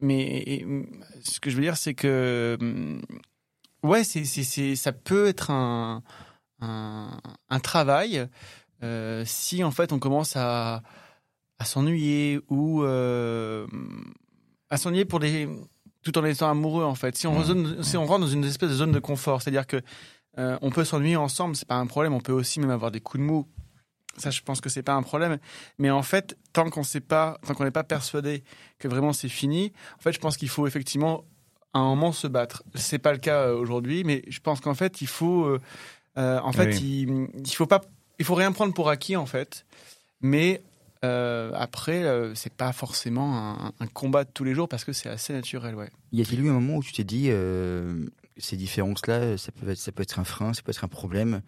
mais 0.00 0.64
ce 1.22 1.40
que 1.40 1.50
je 1.50 1.56
veux 1.56 1.62
dire, 1.62 1.76
c'est 1.76 1.94
que 1.94 2.58
ouais, 3.82 4.04
c'est 4.04 4.24
c'est 4.24 4.76
ça 4.76 4.92
peut 4.92 5.26
être 5.28 5.50
un 5.50 6.02
un, 6.60 7.18
un 7.48 7.60
travail 7.60 8.26
si 9.24 9.62
en 9.64 9.70
fait 9.70 9.92
on 9.92 9.98
commence 9.98 10.36
à 10.36 10.82
à 11.58 11.64
s'ennuyer 11.64 12.40
ou 12.48 12.82
à 12.82 14.76
s'ennuyer 14.76 15.04
pour 15.04 15.20
des 15.20 15.48
tout 16.02 16.16
en 16.18 16.24
étant 16.24 16.50
amoureux 16.50 16.84
en 16.84 16.94
fait. 16.94 17.16
Si 17.16 17.26
on, 17.26 17.42
zone- 17.42 17.82
si 17.82 17.96
on 17.96 18.06
rentre 18.06 18.20
dans 18.20 18.26
une 18.32 18.44
espèce 18.44 18.70
de 18.70 18.74
zone 18.74 18.92
de 18.92 18.98
confort, 19.00 19.42
c'est-à-dire 19.42 19.66
que 19.66 19.80
euh, 20.38 20.56
on 20.62 20.70
peut 20.70 20.84
s'ennuyer 20.84 21.16
ensemble, 21.16 21.56
c'est 21.56 21.66
pas 21.68 21.76
un 21.76 21.86
problème. 21.86 22.14
On 22.14 22.20
peut 22.20 22.32
aussi 22.32 22.60
même 22.60 22.70
avoir 22.70 22.90
des 22.90 23.00
coups 23.00 23.20
de 23.20 23.26
mou. 23.26 23.46
Ça, 24.16 24.30
je 24.30 24.40
pense 24.42 24.60
que 24.60 24.68
c'est 24.68 24.82
pas 24.82 24.94
un 24.94 25.02
problème. 25.02 25.38
Mais 25.78 25.90
en 25.90 26.02
fait, 26.02 26.36
tant 26.52 26.68
qu'on 26.70 26.82
sait 26.82 27.00
pas, 27.00 27.38
tant 27.46 27.54
qu'on 27.54 27.64
n'est 27.64 27.70
pas 27.70 27.84
persuadé 27.84 28.42
que 28.78 28.88
vraiment 28.88 29.12
c'est 29.12 29.28
fini, 29.28 29.72
en 29.98 30.02
fait, 30.02 30.12
je 30.12 30.18
pense 30.18 30.36
qu'il 30.36 30.48
faut 30.48 30.66
effectivement 30.66 31.24
à 31.72 31.78
un 31.78 31.84
moment 31.84 32.12
se 32.12 32.26
battre. 32.26 32.62
C'est 32.74 32.98
pas 32.98 33.12
le 33.12 33.18
cas 33.18 33.42
euh, 33.42 33.56
aujourd'hui, 33.56 34.02
mais 34.04 34.22
je 34.28 34.40
pense 34.40 34.60
qu'en 34.60 34.74
fait, 34.74 35.00
il 35.00 35.06
faut, 35.06 35.44
euh, 35.44 35.60
en 36.16 36.52
fait, 36.52 36.80
il, 36.80 37.28
il 37.44 37.54
faut 37.54 37.66
pas, 37.66 37.80
il 38.18 38.24
faut 38.24 38.34
rien 38.34 38.50
prendre 38.52 38.74
pour 38.74 38.88
acquis 38.88 39.16
en 39.16 39.26
fait. 39.26 39.64
Mais 40.20 40.62
euh, 41.04 41.50
après, 41.54 42.04
euh, 42.04 42.34
c'est 42.34 42.52
pas 42.52 42.72
forcément 42.72 43.36
un, 43.66 43.72
un 43.80 43.86
combat 43.86 44.24
de 44.24 44.30
tous 44.30 44.44
les 44.44 44.54
jours 44.54 44.68
parce 44.68 44.84
que 44.84 44.92
c'est 44.92 45.08
assez 45.08 45.32
naturel, 45.32 45.74
ouais. 45.74 45.88
Y 46.12 46.20
a-t-il 46.22 46.40
eu 46.44 46.50
un 46.50 46.54
moment 46.54 46.76
où 46.76 46.82
tu 46.82 46.92
t'es 46.92 47.04
dit, 47.04 47.28
euh, 47.30 48.06
ces 48.36 48.56
différences-là, 48.56 49.38
ça 49.38 49.50
peut, 49.52 49.70
être, 49.70 49.78
ça 49.78 49.92
peut 49.92 50.02
être 50.02 50.18
un 50.18 50.24
frein, 50.24 50.52
ça 50.52 50.62
peut 50.62 50.70
être 50.70 50.84
un 50.84 50.88
problème 50.88 51.42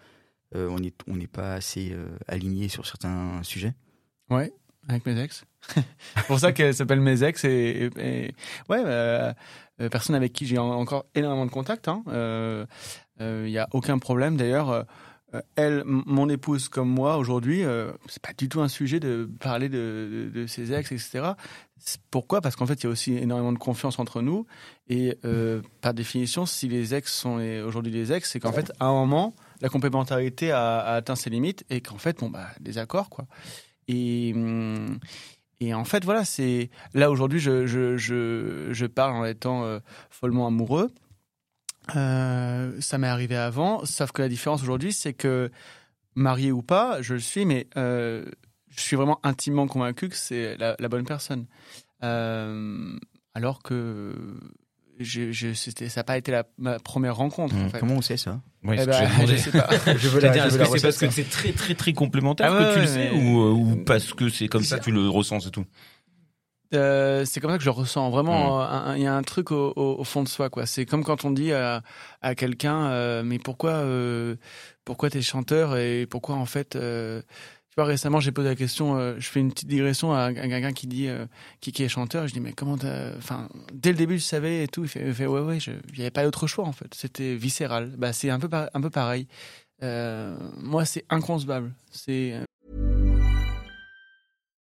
euh, 0.54 0.68
On 0.70 0.78
n'est 0.78 0.92
on 1.08 1.18
pas 1.26 1.54
assez 1.54 1.90
euh, 1.92 2.08
aligné 2.28 2.68
sur 2.68 2.86
certains 2.86 3.42
sujets? 3.42 3.74
Ouais, 4.30 4.52
avec 4.88 5.04
mes 5.06 5.20
ex. 5.20 5.44
c'est 5.74 5.84
pour 6.26 6.38
ça 6.38 6.52
qu'elle 6.52 6.74
s'appelle 6.74 7.00
mes 7.00 7.22
ex 7.22 7.44
et, 7.44 7.90
et- 7.96 8.26
et- 8.28 8.34
ouais, 8.68 9.34
personne 9.90 10.16
avec 10.16 10.32
qui 10.32 10.46
j'ai 10.46 10.58
en- 10.58 10.70
encore 10.72 11.06
énormément 11.14 11.46
de 11.46 11.50
contacts. 11.50 11.86
Il 11.86 11.90
hein. 11.90 12.02
euh, 12.08 12.66
euh, 13.20 13.46
y 13.48 13.58
a 13.58 13.68
aucun 13.72 13.98
problème 13.98 14.36
d'ailleurs. 14.36 14.86
Euh, 15.34 15.40
elle, 15.56 15.82
mon 15.86 16.28
épouse 16.28 16.68
comme 16.68 16.88
moi 16.88 17.16
aujourd'hui, 17.16 17.64
euh, 17.64 17.92
c'est 18.08 18.22
pas 18.22 18.32
du 18.36 18.48
tout 18.48 18.60
un 18.60 18.68
sujet 18.68 19.00
de 19.00 19.28
parler 19.40 19.68
de, 19.68 20.44
ses 20.46 20.72
ex, 20.72 20.92
etc. 20.92 21.32
Pourquoi? 22.10 22.40
Parce 22.40 22.54
qu'en 22.56 22.66
fait, 22.66 22.82
il 22.82 22.84
y 22.84 22.86
a 22.86 22.90
aussi 22.90 23.14
énormément 23.16 23.52
de 23.52 23.58
confiance 23.58 23.98
entre 23.98 24.22
nous 24.22 24.46
et 24.88 25.18
euh, 25.24 25.62
par 25.80 25.94
définition, 25.94 26.46
si 26.46 26.68
les 26.68 26.94
ex 26.94 27.12
sont 27.12 27.40
aujourd'hui 27.66 27.92
les 27.92 28.12
ex, 28.12 28.30
c'est 28.30 28.40
qu'en 28.40 28.52
fait, 28.52 28.72
à 28.78 28.86
un 28.86 28.92
moment, 28.92 29.34
la 29.60 29.68
complémentarité 29.68 30.50
a, 30.52 30.78
a 30.78 30.94
atteint 30.94 31.16
ses 31.16 31.30
limites 31.30 31.64
et 31.70 31.80
qu'en 31.80 31.98
fait, 31.98 32.18
bon 32.18 32.30
bah, 32.30 32.48
des 32.60 32.78
accords 32.78 33.10
quoi. 33.10 33.26
Et, 33.88 34.32
hum, 34.34 34.98
et 35.62 35.74
en 35.74 35.84
fait, 35.84 36.04
voilà, 36.04 36.24
c'est 36.24 36.70
là 36.92 37.08
aujourd'hui, 37.08 37.38
je, 37.38 37.66
je, 37.66 37.96
je, 37.96 38.68
je 38.72 38.86
parle 38.86 39.14
en 39.14 39.24
étant 39.24 39.62
euh, 39.62 39.78
follement 40.10 40.48
amoureux. 40.48 40.90
Euh, 41.96 42.72
ça 42.80 42.98
m'est 42.98 43.08
arrivé 43.08 43.36
avant, 43.36 43.84
sauf 43.84 44.12
que 44.12 44.22
la 44.22 44.28
différence 44.28 44.62
aujourd'hui, 44.62 44.92
c'est 44.92 45.12
que 45.14 45.50
marié 46.14 46.52
ou 46.52 46.62
pas, 46.62 47.02
je 47.02 47.14
le 47.14 47.20
suis, 47.20 47.44
mais 47.44 47.66
euh, 47.76 48.24
je 48.70 48.80
suis 48.80 48.96
vraiment 48.96 49.18
intimement 49.24 49.66
convaincu 49.66 50.08
que 50.08 50.16
c'est 50.16 50.56
la, 50.56 50.76
la 50.78 50.88
bonne 50.88 51.04
personne. 51.04 51.46
Euh, 52.04 52.96
alors 53.34 53.62
que 53.62 54.14
je, 55.00 55.32
je, 55.32 55.52
c'était- 55.54 55.88
ça 55.88 56.00
n'a 56.00 56.04
pas 56.04 56.18
été 56.18 56.30
la, 56.32 56.44
ma 56.58 56.78
première 56.78 57.16
rencontre. 57.16 57.54
en 57.54 57.64
Mmh. 57.64 57.70
fait. 57.70 57.78
Comment 57.80 57.94
on 57.96 58.02
sait 58.02 58.16
ça? 58.16 58.40
Ouais, 58.62 58.76
Eh 58.80 58.86
demander. 58.86 59.26
je 59.26 59.36
sais 59.36 59.50
pas. 59.50 59.68
Je 59.96 60.08
veux 60.08 60.20
C'est-à-dire, 60.20 60.46
est-ce 60.46 60.58
la 60.58 60.66
que 60.66 60.78
c'est 60.78 60.82
parce 60.82 60.98
que 60.98 61.10
c'est 61.10 61.28
très 61.28 61.52
très 61.52 61.74
très 61.74 61.92
complémentaire 61.92 62.52
Ah 62.54 62.58
que 62.58 62.68
ouais, 62.68 62.74
tu 62.74 62.80
le 62.80 62.86
sais 62.86 63.10
mais- 63.12 63.18
ou, 63.32 63.40
euh, 63.42 63.50
ou 63.52 63.76
parce 63.84 64.12
que 64.12 64.28
c'est 64.28 64.48
comme 64.48 64.62
ça 64.62 64.78
que 64.78 64.84
tu 64.84 64.92
le 64.92 65.08
ressens, 65.08 65.40
c'est 65.40 65.50
tout? 65.50 65.64
Euh, 66.74 67.24
c'est 67.26 67.40
comme 67.40 67.50
ça 67.50 67.58
que 67.58 67.62
je 67.64 67.68
le 67.68 67.72
ressens. 67.72 68.08
Vraiment, 68.10 68.58
Mmh. 68.60 68.62
euh, 68.90 68.96
il 68.96 69.02
y 69.02 69.06
a 69.06 69.14
un 69.14 69.22
truc 69.22 69.50
au, 69.50 69.72
au- 69.76 69.96
au 70.00 70.04
fond 70.04 70.22
de 70.22 70.28
soi, 70.28 70.48
quoi. 70.48 70.64
C'est 70.66 70.86
comme 70.86 71.04
quand 71.04 71.24
on 71.24 71.30
dit 71.30 71.52
à, 71.52 71.82
à 72.22 72.34
quelqu'un, 72.34 72.86
euh, 72.86 73.22
mais 73.22 73.38
pourquoi, 73.38 73.72
euh, 73.72 74.36
pourquoi 74.84 75.10
t'es 75.10 75.20
chanteur 75.22 75.76
et 75.76 76.06
pourquoi 76.06 76.36
en 76.36 76.46
fait, 76.46 76.74
euh, 76.76 77.20
tu 77.68 77.74
vois, 77.76 77.84
récemment 77.84 78.20
j'ai 78.20 78.32
posé 78.32 78.48
la 78.48 78.54
question, 78.54 78.96
euh, 78.96 79.14
je 79.18 79.28
fais 79.28 79.40
une 79.40 79.50
petite 79.52 79.68
digression 79.68 80.12
à, 80.14 80.24
à 80.24 80.32
quelqu'un 80.32 80.72
qui 80.72 80.86
dit, 80.86 81.08
euh, 81.08 81.26
qui, 81.60 81.72
qui 81.72 81.82
est 81.84 81.88
chanteur, 81.88 82.26
je 82.28 82.32
dis 82.32 82.40
mais 82.40 82.52
comment, 82.52 82.76
t'as- 82.78 83.16
enfin, 83.18 83.48
dès 83.72 83.90
le 83.92 83.96
début 83.98 84.18
je 84.18 84.24
savais 84.24 84.64
et 84.64 84.68
tout, 84.68 84.82
il 84.84 84.88
fait, 84.88 85.06
il 85.06 85.14
fait, 85.14 85.26
ouais 85.26 85.40
ouais, 85.40 85.58
il 85.58 85.98
y 85.98 86.02
avait 86.02 86.10
pas 86.10 86.24
d'autre 86.24 86.46
choix 86.46 86.64
en 86.66 86.72
fait, 86.72 86.92
c'était 86.94 87.34
viscéral. 87.34 87.92
Bah 87.98 88.12
c'est 88.14 88.30
un 88.30 88.38
peu, 88.40 88.48
un 88.52 88.80
peu 88.80 88.90
pareil. 88.90 89.26
Euh, 89.82 90.36
moi 90.58 90.84
c'est 90.84 91.04
inconcevable. 91.10 91.74
C'est 91.90 92.34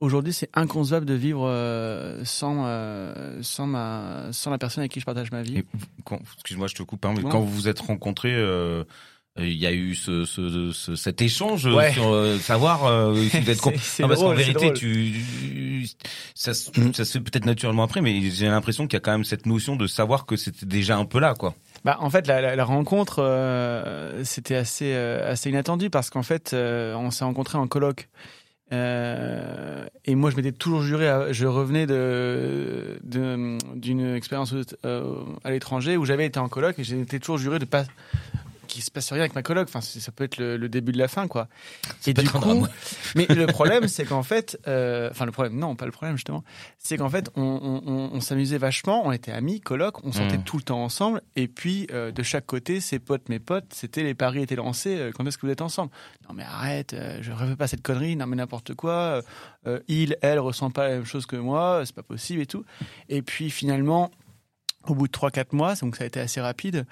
Aujourd'hui, 0.00 0.32
c'est 0.32 0.48
inconcevable 0.54 1.04
de 1.04 1.12
vivre 1.14 1.46
euh, 1.46 2.24
sans, 2.24 2.64
euh, 2.64 3.38
sans, 3.42 3.66
ma, 3.66 4.28
sans 4.32 4.50
la 4.50 4.56
personne 4.58 4.80
avec 4.80 4.92
qui 4.92 5.00
je 5.00 5.04
partage 5.04 5.30
ma 5.30 5.42
vie. 5.42 5.62
Excuse-moi, 6.36 6.68
je 6.68 6.74
te 6.74 6.82
coupe. 6.82 7.04
hein, 7.04 7.12
mais 7.16 7.22
quand 7.22 7.40
vous 7.40 7.50
vous 7.50 7.68
êtes 7.68 7.80
rencontrés, 7.80 8.32
euh, 8.34 8.82
il 9.38 9.52
y 9.52 9.66
a 9.66 9.72
eu 9.72 9.94
ce, 9.94 10.24
ce, 10.24 10.72
ce- 10.72 10.96
cet 10.96 11.20
échange 11.20 11.66
Ouais. 11.66 11.92
sur 11.92 12.08
euh, 12.12 12.38
savoir 12.38 12.86
euh, 12.86 13.14
si 13.30 13.40
vous 13.40 13.50
êtes 13.50 13.60
con- 13.60 13.72
C'est- 13.78 14.02
Non, 14.02 14.08
parce 14.08 14.20
qu'en 14.20 14.26
drôle, 14.28 14.38
vérité, 14.38 14.72
tu, 14.72 15.86
ça, 16.34 16.54
se- 16.54 16.70
ça 16.94 17.04
se 17.04 17.12
fait 17.12 17.20
peut-être 17.20 17.44
naturellement 17.46 17.82
après, 17.84 18.00
mais 18.00 18.22
j'ai 18.30 18.46
l'impression 18.46 18.86
qu'il 18.86 18.94
y 18.96 18.96
a 18.96 19.00
quand 19.00 19.12
même 19.12 19.24
cette 19.24 19.44
notion 19.44 19.76
de 19.76 19.86
savoir 19.86 20.24
que 20.24 20.36
c'était 20.36 20.64
déjà 20.66 20.96
un 20.96 21.04
peu 21.04 21.20
là, 21.20 21.34
quoi. 21.34 21.54
Bah, 21.84 21.96
en 22.00 22.08
fait, 22.10 22.26
la, 22.26 22.40
la, 22.40 22.56
la 22.56 22.64
rencontre, 22.64 23.16
euh, 23.22 24.24
c'était 24.24 24.56
assez, 24.56 24.92
euh, 24.94 25.30
assez 25.30 25.50
inattendu 25.50 25.90
parce 25.90 26.08
qu'en 26.10 26.22
fait, 26.22 26.52
euh, 26.54 26.94
on 26.94 27.10
s'est 27.10 27.24
rencontrés 27.24 27.58
en 27.58 27.66
colloque. 27.66 28.08
Euh, 28.72 29.84
et 30.04 30.14
moi, 30.14 30.30
je 30.30 30.36
m'étais 30.36 30.52
toujours 30.52 30.82
juré, 30.82 31.32
je 31.32 31.46
revenais 31.46 31.86
de 31.86 33.00
d'une 33.02 34.14
expérience 34.14 34.54
euh, 34.84 35.14
à 35.44 35.50
l'étranger 35.50 35.96
où 35.96 36.04
j'avais 36.04 36.26
été 36.26 36.38
en 36.38 36.48
colloque 36.48 36.78
et 36.78 36.84
j'étais 36.84 37.18
toujours 37.18 37.38
juré 37.38 37.58
de 37.58 37.64
pas 37.64 37.84
qu'il 38.70 38.82
se 38.82 38.90
passe 38.90 39.10
rien 39.12 39.20
avec 39.20 39.34
ma 39.34 39.42
coloc. 39.42 39.68
Enfin, 39.68 39.80
ça 39.80 40.12
peut 40.12 40.24
être 40.24 40.36
le, 40.38 40.56
le 40.56 40.68
début 40.68 40.92
de 40.92 40.98
la 40.98 41.08
fin, 41.08 41.28
quoi. 41.28 41.48
Et 42.06 42.14
du 42.14 42.28
coup, 42.28 42.66
mais 43.16 43.26
le 43.26 43.46
problème, 43.46 43.88
c'est 43.88 44.04
qu'en 44.04 44.22
fait, 44.22 44.58
euh, 44.68 45.08
enfin 45.10 45.26
le 45.26 45.32
problème, 45.32 45.56
non, 45.58 45.76
pas 45.76 45.86
le 45.86 45.92
problème 45.92 46.16
justement, 46.16 46.44
c'est 46.78 46.96
qu'en 46.96 47.08
fait, 47.10 47.30
on, 47.36 47.42
on, 47.42 47.82
on- 47.90 48.10
on 48.12 48.20
s'amusait 48.20 48.58
vachement, 48.58 49.06
on 49.06 49.12
était 49.12 49.32
amis, 49.32 49.60
coloc, 49.60 50.04
on 50.04 50.12
sortait 50.12 50.38
Mm. 50.38 50.44
tout 50.44 50.56
le 50.56 50.62
temps 50.62 50.82
ensemble, 50.82 51.20
et 51.36 51.48
puis 51.48 51.86
euh, 51.92 52.12
de 52.12 52.22
chaque 52.22 52.46
côté, 52.46 52.80
ses 52.80 52.98
potes, 52.98 53.28
mes 53.28 53.38
potes, 53.40 53.72
c'était 53.74 54.02
les 54.02 54.14
paris 54.14 54.42
étaient 54.42 54.56
lancés. 54.56 54.96
euh, 54.96 55.10
quand 55.12 55.26
est-ce 55.26 55.36
que 55.38 55.46
vous 55.46 55.52
êtes 55.52 55.62
ensemble? 55.62 55.90
Non 56.28 56.34
mais 56.34 56.44
arrête, 56.44 56.92
euh, 56.94 57.18
je 57.20 57.32
rêve 57.32 57.56
pas 57.56 57.66
cette 57.66 57.82
connerie, 57.82 58.16
non 58.16 58.26
mais 58.26 58.36
n'importe 58.36 58.74
quoi. 58.74 59.22
il, 59.88 60.16
elle 60.22 60.38
ressent 60.38 60.70
pas 60.70 60.84
la 60.88 60.94
même 60.94 61.04
chose 61.04 61.26
que 61.26 61.36
moi, 61.36 61.82
c'est 61.84 61.94
pas 61.94 62.02
possible 62.02 62.40
et 62.42 62.46
tout. 62.46 62.64
Et 63.08 63.22
puis 63.22 63.50
finalement, 63.50 64.10
au 64.86 64.94
bout 64.94 65.06
de 65.08 65.12
3-4 65.12 65.54
mois, 65.54 65.74
donc 65.76 65.96
ça 65.96 66.04
a 66.04 66.06
été 66.06 66.20
assez 66.20 66.40
rapide. 66.40 66.86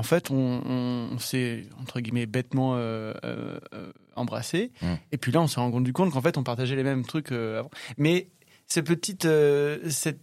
En 0.00 0.02
fait, 0.02 0.30
on, 0.30 0.62
on- 0.64 1.08
on 1.14 1.18
s'est 1.18 1.64
entre 1.80 2.00
guillemets 2.00 2.24
bêtement 2.26 2.74
euh, 2.76 3.12
euh, 3.24 3.58
euh, 3.74 3.92
embrassé. 4.16 4.72
Mm. 4.80 4.86
Et 5.12 5.18
puis 5.18 5.30
là, 5.30 5.42
on 5.42 5.46
s'est 5.46 5.60
rendu 5.60 5.92
compte 5.92 6.10
qu'en 6.12 6.22
fait, 6.22 6.38
on 6.38 6.42
partageait 6.42 6.76
les 6.76 6.82
mêmes 6.84 7.04
trucs 7.04 7.32
euh, 7.32 7.58
avant. 7.60 7.70
Mais 7.98 8.28
cette 8.66 8.86
petite, 8.86 9.26
cette 9.90 10.20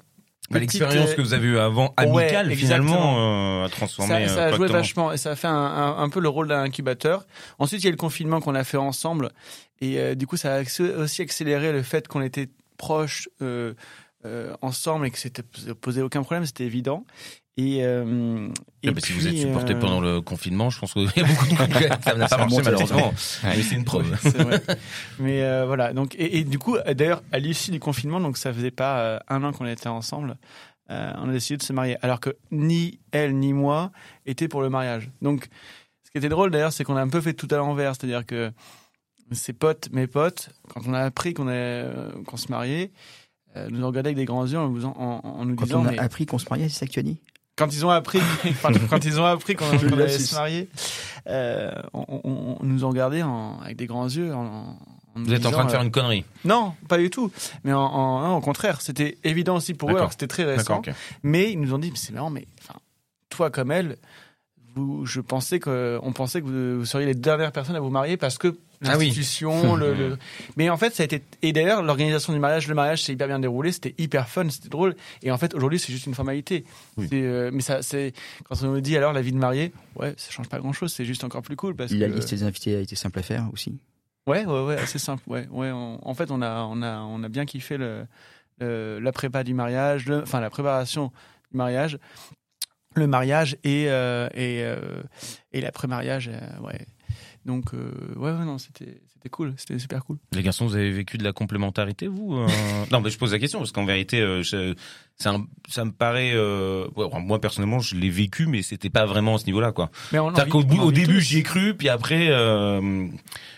Bah, 0.49 0.59
L'expérience 0.59 1.13
que 1.13 1.21
vous 1.21 1.33
avez 1.33 1.47
eue 1.47 1.59
avant, 1.59 1.93
amicale, 1.97 2.47
finalement, 2.55 3.61
euh, 3.61 3.65
a 3.65 3.69
transformé. 3.69 4.27
ça, 4.29 4.35
ça 4.35 4.45
a 4.45 4.51
joué 4.53 4.67
vachement 4.79 5.11
et 5.11 5.17
ça 5.17 5.31
a 5.31 5.35
fait 5.35 5.47
un, 5.47 5.53
un- 5.53 5.97
un 5.97 6.09
peu 6.09 6.19
le 6.21 6.29
rôle 6.29 6.47
d'un 6.47 6.61
incubateur. 6.63 7.27
Ensuite, 7.59 7.81
il 7.81 7.85
y 7.85 7.87
a 7.87 7.89
eu 7.89 7.91
le 7.91 7.97
confinement 7.97 8.39
qu'on 8.39 8.55
a 8.55 8.63
fait 8.63 8.77
ensemble 8.77 9.29
et 9.81 9.99
euh, 9.99 10.15
du 10.15 10.25
coup, 10.25 10.37
ça 10.37 10.55
a 10.55 10.61
aussi 10.61 11.21
accéléré 11.21 11.71
le 11.73 11.83
fait 11.83 12.07
qu'on 12.07 12.21
était 12.21 12.47
proches 12.77 13.27
euh, 13.41 13.73
ensemble 14.61 15.05
et 15.07 15.11
que 15.11 15.17
c'était 15.19 15.43
posé 15.81 16.01
aucun 16.01 16.21
problème, 16.23 16.45
c'était 16.45 16.65
évident. 16.65 17.05
Et, 17.59 17.79
euh, 17.83 18.49
et 18.83 18.89
Ah 18.89 18.91
bah, 18.91 19.01
si 19.03 19.13
vous 19.13 19.25
êtes 19.25 19.33
puis, 19.33 19.41
supporté 19.41 19.73
euh, 19.73 19.79
pendant 19.79 19.99
le 19.99 20.21
confinement, 20.21 20.69
je 20.69 20.77
pense 20.79 20.93
que 20.93 20.99
y 20.99 21.23
a 21.23 21.27
beaucoup 21.27 21.47
de 21.47 21.55
ça 22.03 22.13
n'a 22.15 22.27
pas 22.27 22.37
marché 22.37 22.61
malheureusement. 22.63 23.13
Mais 23.43 23.63
c'est 23.63 23.75
une 23.75 23.83
preuve. 23.83 24.15
c'est 24.21 24.37
vrai. 24.37 24.61
Mais 25.19 25.41
euh, 25.41 25.65
voilà. 25.65 25.91
Donc 25.93 26.13
et, 26.15 26.37
et 26.37 26.43
du 26.43 26.59
coup, 26.59 26.75
euh, 26.75 26.93
d'ailleurs, 26.93 27.23
à 27.31 27.39
l'issue 27.39 27.71
du 27.71 27.79
confinement, 27.79 28.19
donc 28.19 28.37
ça 28.37 28.53
faisait 28.53 28.69
pas 28.69 28.99
euh, 28.99 29.19
un 29.27 29.43
an 29.43 29.53
qu'on 29.53 29.65
était 29.65 29.87
ensemble, 29.89 30.37
euh, 30.91 31.11
on 31.17 31.29
a 31.29 31.31
décidé 31.31 31.57
de 31.57 31.63
se 31.63 31.73
marier. 31.73 31.97
Alors 32.03 32.19
que 32.19 32.35
ni 32.51 32.99
elle 33.11 33.35
ni 33.37 33.53
moi 33.53 33.91
étaient 34.27 34.47
pour 34.47 34.61
le 34.61 34.69
mariage. 34.69 35.09
Donc, 35.23 35.47
ce 36.03 36.11
qui 36.11 36.19
était 36.19 36.29
drôle 36.29 36.51
d'ailleurs, 36.51 36.71
c'est 36.73 36.83
qu'on 36.83 36.95
a 36.95 37.01
un 37.01 37.09
peu 37.09 37.21
fait 37.21 37.33
tout 37.33 37.47
à 37.49 37.57
l'envers, 37.57 37.95
c'est-à-dire 37.95 38.23
que 38.25 38.51
ses 39.31 39.51
potes, 39.53 39.89
mes 39.91 40.05
potes, 40.07 40.49
quand 40.69 40.81
on 40.87 40.93
a 40.93 40.99
appris 41.01 41.33
qu'on 41.33 41.47
euh, 41.49 42.11
se 42.35 42.49
mariait, 42.51 42.91
euh, 43.57 43.67
nous 43.71 43.83
ont 43.83 43.87
regardé 43.87 44.09
avec 44.09 44.17
des 44.17 44.25
grands 44.25 44.45
yeux 44.45 44.59
en, 44.59 44.69
nous- 44.69 44.85
en, 44.85 44.91
en 45.23 45.43
nous 45.45 45.55
Quand 45.55 45.65
disant 45.65 45.81
on 45.81 45.87
a 45.87 45.91
mais 45.91 45.97
appris 45.99 46.25
qu'on 46.27 46.37
se 46.37 46.45
mariait, 46.49 46.69
c'est 46.69 46.79
ça 46.79 46.85
que 46.85 46.91
tu 46.91 46.99
as 46.99 47.03
dit? 47.03 47.17
Quand 47.57 47.73
ils 47.73 47.85
ont 47.85 47.89
appris, 47.89 48.19
quand 48.89 49.03
ils 49.05 49.19
ont 49.19 49.25
appris 49.25 49.55
qu'on 49.55 49.69
allait 49.69 50.09
se 50.09 50.35
marier, 50.35 50.69
euh, 51.27 51.71
on, 51.93 52.05
on- 52.23 52.57
on 52.61 52.63
nous 52.65 52.85
ont 52.85 52.89
regardé 52.89 53.23
en, 53.23 53.59
avec 53.59 53.75
des 53.77 53.87
grands 53.87 54.07
yeux. 54.07 54.33
En, 54.33 54.39
en 54.45 54.77
nous 55.15 55.25
Vous 55.25 55.33
êtes 55.33 55.45
en 55.45 55.51
train 55.51 55.65
de 55.65 55.71
faire 55.71 55.79
euh, 55.81 55.83
une 55.83 55.91
connerie. 55.91 56.23
Non, 56.45 56.73
pas 56.87 56.97
du 56.97 57.09
tout. 57.09 57.31
Mais 57.63 57.73
en, 57.73 57.79
en- 57.81 58.21
non, 58.27 58.35
au 58.37 58.41
contraire, 58.41 58.81
c'était 58.81 59.17
évident 59.23 59.55
aussi 59.55 59.73
pour 59.73 59.89
eux, 59.89 59.93
D'accord. 59.93 60.01
alors 60.03 60.09
que 60.09 60.13
c'était 60.13 60.27
très 60.27 60.43
récent. 60.45 60.81
Mais 61.23 61.51
ils 61.51 61.59
nous 61.59 61.73
ont 61.73 61.79
dit, 61.79 61.89
mais 61.91 61.97
c'est 61.97 62.13
marrant, 62.13 62.29
mais 62.29 62.45
enfin, 62.61 62.79
toi 63.29 63.49
comme 63.49 63.71
elle, 63.71 63.97
vous, 64.75 65.05
je 65.07 65.19
pensais 65.21 65.59
que, 65.59 65.99
on 66.03 66.13
pensait 66.13 66.39
que 66.41 66.45
vous, 66.47 66.79
vous 66.79 66.85
seriez 66.85 67.07
les 67.07 67.15
dernières 67.15 67.51
personnes 67.51 67.75
à 67.75 67.79
vous 67.79 67.89
marier 67.89 68.15
parce 68.17 68.37
que 68.37 68.55
Ah 68.85 68.97
oui. 68.97 69.05
l'institution, 69.07 69.75
le, 69.75 69.93
le- 69.95 70.17
mais 70.55 70.69
en 70.69 70.77
fait, 70.77 70.93
ça 70.93 71.01
a 71.01 71.05
été, 71.05 71.23
et 71.41 71.51
d'ailleurs, 71.51 71.81
l'organisation 71.81 72.31
du 72.31 72.39
mariage, 72.39 72.67
le 72.67 72.75
mariage 72.75 73.01
s'est 73.03 73.13
hyper 73.13 73.27
bien 73.27 73.39
déroulé, 73.39 73.71
c'était 73.71 73.95
hyper 73.97 74.29
fun, 74.29 74.47
c'était 74.49 74.69
drôle. 74.69 74.95
Et 75.23 75.31
en 75.31 75.37
fait, 75.37 75.55
aujourd'hui, 75.55 75.79
c'est 75.79 75.91
juste 75.91 76.05
une 76.05 76.13
formalité. 76.13 76.63
Oui. 76.95 77.07
C'est, 77.09 77.21
euh, 77.23 77.49
mais 77.51 77.61
ça, 77.61 77.81
c'est, 77.81 78.13
quand 78.45 78.55
on 78.63 78.67
nous 78.73 78.81
dit 78.81 78.95
alors 78.95 79.13
la 79.13 79.21
vie 79.21 79.31
de 79.31 79.37
marié, 79.37 79.71
ouais, 79.95 80.13
ça 80.17 80.29
change 80.31 80.47
pas 80.47 80.59
grand 80.59 80.73
chose, 80.73 80.93
c'est 80.93 81.05
juste 81.05 81.23
encore 81.23 81.41
plus 81.41 81.55
cool 81.55 81.75
parce 81.75 81.91
La 81.91 82.07
que. 82.07 82.13
liste 82.13 82.29
des 82.29 82.43
invités 82.43 82.75
a 82.75 82.79
été 82.79 82.95
simple 82.95 83.17
à 83.17 83.23
faire 83.23 83.47
aussi. 83.51 83.79
Ouais, 84.27 84.45
ouais, 84.45 84.63
ouais, 84.65 84.75
assez 84.77 84.99
simple. 84.99 85.23
Ouais, 85.27 85.47
ouais. 85.49 85.71
on- 85.71 85.99
en 86.07 86.13
fait, 86.13 86.29
on 86.29 86.41
a, 86.43 86.61
on 86.69 86.81
a, 86.83 86.99
on 86.99 87.23
a 87.23 87.29
bien 87.29 87.45
kiffé 87.45 87.77
le, 87.77 88.05
le- 88.59 88.99
la 88.99 89.11
prépa 89.11 89.43
du 89.43 89.53
mariage, 89.55 90.05
le- 90.05 90.21
enfin 90.21 90.39
la 90.39 90.49
préparation 90.51 91.11
du 91.51 91.57
mariage, 91.57 91.97
le 92.95 93.07
mariage 93.07 93.57
et 93.63 93.85
euh, 93.87 94.27
et 94.33 94.61
euh, 94.63 95.01
et 95.51 95.61
l'après-mariage. 95.61 96.29
ouais. 96.63 96.85
Donc 97.47 97.73
euh, 97.73 97.91
ouais, 98.17 98.31
ouais, 98.31 98.45
non, 98.45 98.57
c'était 98.57 98.99
c'était 99.13 99.29
cool, 99.29 99.53
c'était 99.57 99.79
super 99.79 100.03
cool. 100.05 100.17
Les 100.33 100.43
garçons, 100.43 100.67
vous 100.67 100.75
avez 100.75 100.91
vécu 100.91 101.17
de 101.17 101.23
la 101.23 101.31
complémentarité, 101.33 102.07
vous 102.07 102.35
euh? 102.35 102.47
Non, 102.91 102.99
mais 103.01 103.09
je 103.09 103.17
pose 103.17 103.31
la 103.31 103.39
question 103.39 103.59
parce 103.59 103.71
qu'en 103.71 103.85
vérité, 103.85 104.19
euh, 104.19 104.43
je- 104.43 104.75
c'est 105.15 105.29
un- 105.29 105.47
ça 105.69 105.83
me 105.85 105.91
paraît. 105.91 106.33
euh, 106.35 106.87
moi 107.21 107.39
personnellement, 107.41 107.79
je 107.79 107.95
l'ai 107.95 108.09
vécu, 108.09 108.45
mais 108.47 108.61
c'était 108.61 108.89
pas 108.91 109.05
vraiment 109.05 109.35
à 109.35 109.37
ce 109.39 109.45
niveau-là, 109.45 109.71
quoi. 109.71 109.89
Mais 110.11 110.19
on 110.19 110.27
en 110.27 110.35
C'est-à-dire 110.35 110.51
qu'au 110.51 110.59
au 110.83 110.91
début, 110.91 111.21
j'y 111.21 111.37
ai 111.39 111.43
cru, 111.43 111.73
puis 111.75 111.89
après, 111.89 112.27
euh, 112.29 113.07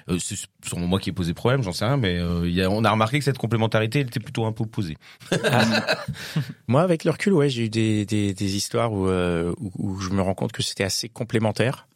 euh, 0.08 0.18
c'est 0.20 0.38
sûrement 0.64 0.88
moi 0.88 1.00
qui 1.00 1.10
ai 1.10 1.14
posé 1.14 1.34
problème, 1.34 1.64
j'en 1.64 1.74
sais 1.74 1.86
rien, 1.86 1.98
mais 1.98 2.18
euh, 2.20 2.48
il 2.48 2.54
y 2.54 2.62
a, 2.62 2.70
on 2.70 2.84
a 2.86 2.92
remarqué 2.92 3.18
que 3.20 3.26
cette 3.26 3.38
complémentarité, 3.40 4.00
elle 4.02 4.08
était 4.08 4.20
plutôt 4.22 4.46
un 4.46 4.52
peu 4.54 4.64
opposée. 4.64 4.98
Moi, 6.68 6.82
avec 6.82 7.04
le 7.04 7.12
recul, 7.12 7.34
ouais, 7.34 7.50
j'ai 7.50 7.66
eu 7.66 7.70
des, 7.70 8.06
des, 8.06 8.34
des 8.34 8.56
histoires 8.56 8.94
où, 8.94 9.08
euh, 9.08 9.54
où, 9.60 9.72
où 9.78 10.00
je 10.00 10.10
me 10.12 10.22
rends 10.22 10.36
compte 10.36 10.52
que 10.52 10.62
c'était 10.64 10.84
assez 10.84 11.10
complémentaire. 11.10 11.88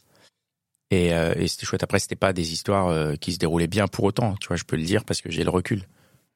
Et, 0.94 1.14
euh, 1.14 1.34
et 1.38 1.48
c'était 1.48 1.66
chouette. 1.66 1.84
Après, 1.84 2.00
c'était 2.00 2.16
pas 2.16 2.34
des 2.34 2.52
histoires 2.54 2.88
euh, 2.88 3.16
qui 3.16 3.34
se 3.34 3.38
déroulaient 3.40 3.68
bien 3.68 3.88
pour 3.88 4.04
autant. 4.06 4.36
Tu 4.40 4.48
vois, 4.48 4.58
je 4.58 4.64
peux 4.64 4.76
le 4.76 4.84
dire 4.84 5.04
parce 5.06 5.22
que 5.22 5.32
j'ai 5.32 5.44
le 5.44 5.50
recul. 5.50 5.84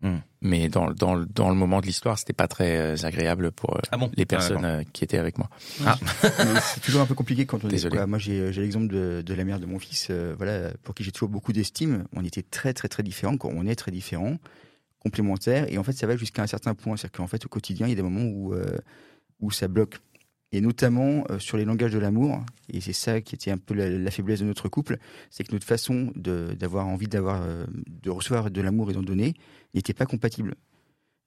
Hmm. 0.02 0.18
Mais 0.42 0.70
dans, 0.70 0.86
le- 0.88 0.94
dans, 0.94 1.16
le- 1.16 1.26
dans 1.26 1.50
le 1.50 1.56
moment 1.56 1.82
de 1.82 1.88
l'histoire, 1.88 2.20
c'était 2.20 2.32
pas 2.34 2.48
très 2.48 2.78
euh, 2.78 2.96
agréable 3.04 3.52
pour 3.52 3.76
euh, 3.76 3.82
Ah 3.92 3.98
bon 3.98 4.12
les 4.16 4.24
Ah, 4.24 4.26
personnes 4.28 4.64
euh, 4.66 4.84
qui 4.94 5.04
étaient 5.04 5.18
avec 5.18 5.38
moi. 5.40 5.50
Mais 5.82 5.86
c'est 6.74 6.82
toujours 6.82 7.02
un 7.02 7.08
peu 7.08 7.16
compliqué 7.16 7.46
quand 7.48 7.64
on 7.64 7.68
est. 7.68 7.72
Désolé. 7.72 7.98
quoi. 7.98 8.06
Moi, 8.08 8.20
j'ai 8.20 8.54
j'ai 8.54 8.62
l'exemple 8.62 8.88
de, 8.94 9.24
de 9.26 9.34
la 9.34 9.44
mère 9.44 9.60
de 9.60 9.66
mon 9.66 9.80
fils, 9.80 10.08
euh, 10.12 10.36
voilà, 10.38 10.70
pour 10.84 10.94
qui 10.94 11.04
j'ai 11.04 11.12
toujours 11.12 11.30
beaucoup 11.30 11.52
d'estime. 11.52 12.06
On 12.16 12.24
était 12.24 12.44
très, 12.44 12.74
très, 12.74 12.88
très 12.88 13.02
différents. 13.04 13.38
Quand 13.38 13.50
on 13.52 13.66
est 13.66 13.76
très 13.76 13.92
différents, 13.92 14.38
complémentaires, 15.00 15.66
et 15.72 15.78
en 15.78 15.84
fait, 15.84 15.94
ça 15.94 16.08
va 16.08 16.16
jusqu'à 16.16 16.42
un 16.44 16.48
certain 16.48 16.74
point. 16.76 16.96
C'est-à-dire 16.98 17.18
qu'en 17.18 17.28
fait, 17.28 17.46
au 17.46 17.50
quotidien, 17.50 17.88
il 17.88 17.89
y 17.89 17.93
a 17.93 17.96
des 17.96 18.02
moments 18.04 18.24
où 18.26 18.54
euh, 18.54 18.78
où 19.39 19.52
ça 19.52 19.67
bloque. 19.67 19.98
Et 20.53 20.62
notamment 20.62 21.25
euh, 21.29 21.39
sur 21.39 21.57
les 21.57 21.65
langages 21.65 21.91
de 21.91 21.99
l'amour, 21.99 22.41
et 22.71 22.79
c'est 22.79 22.93
ça 22.93 23.19
qui 23.19 23.36
était 23.36 23.51
un 23.51 23.57
peu 23.57 23.73
la, 23.73 23.89
la 23.89 24.12
faiblesse 24.12 24.39
de 24.39 24.45
notre 24.45 24.69
couple, 24.69 24.97
c'est 25.29 25.43
que 25.43 25.51
notre 25.51 25.65
façon 25.67 26.12
d'avoir 26.15 26.88
envie 26.88 27.07
d'avoir, 27.07 27.41
euh, 27.43 27.65
de 28.01 28.10
recevoir 28.10 28.49
de 28.49 28.62
l'amour 28.62 28.89
et 28.89 28.93
d'en 28.93 29.03
donner 29.03 29.33
n'était 29.73 29.93
pas 29.93 30.05
compatible. 30.05 30.55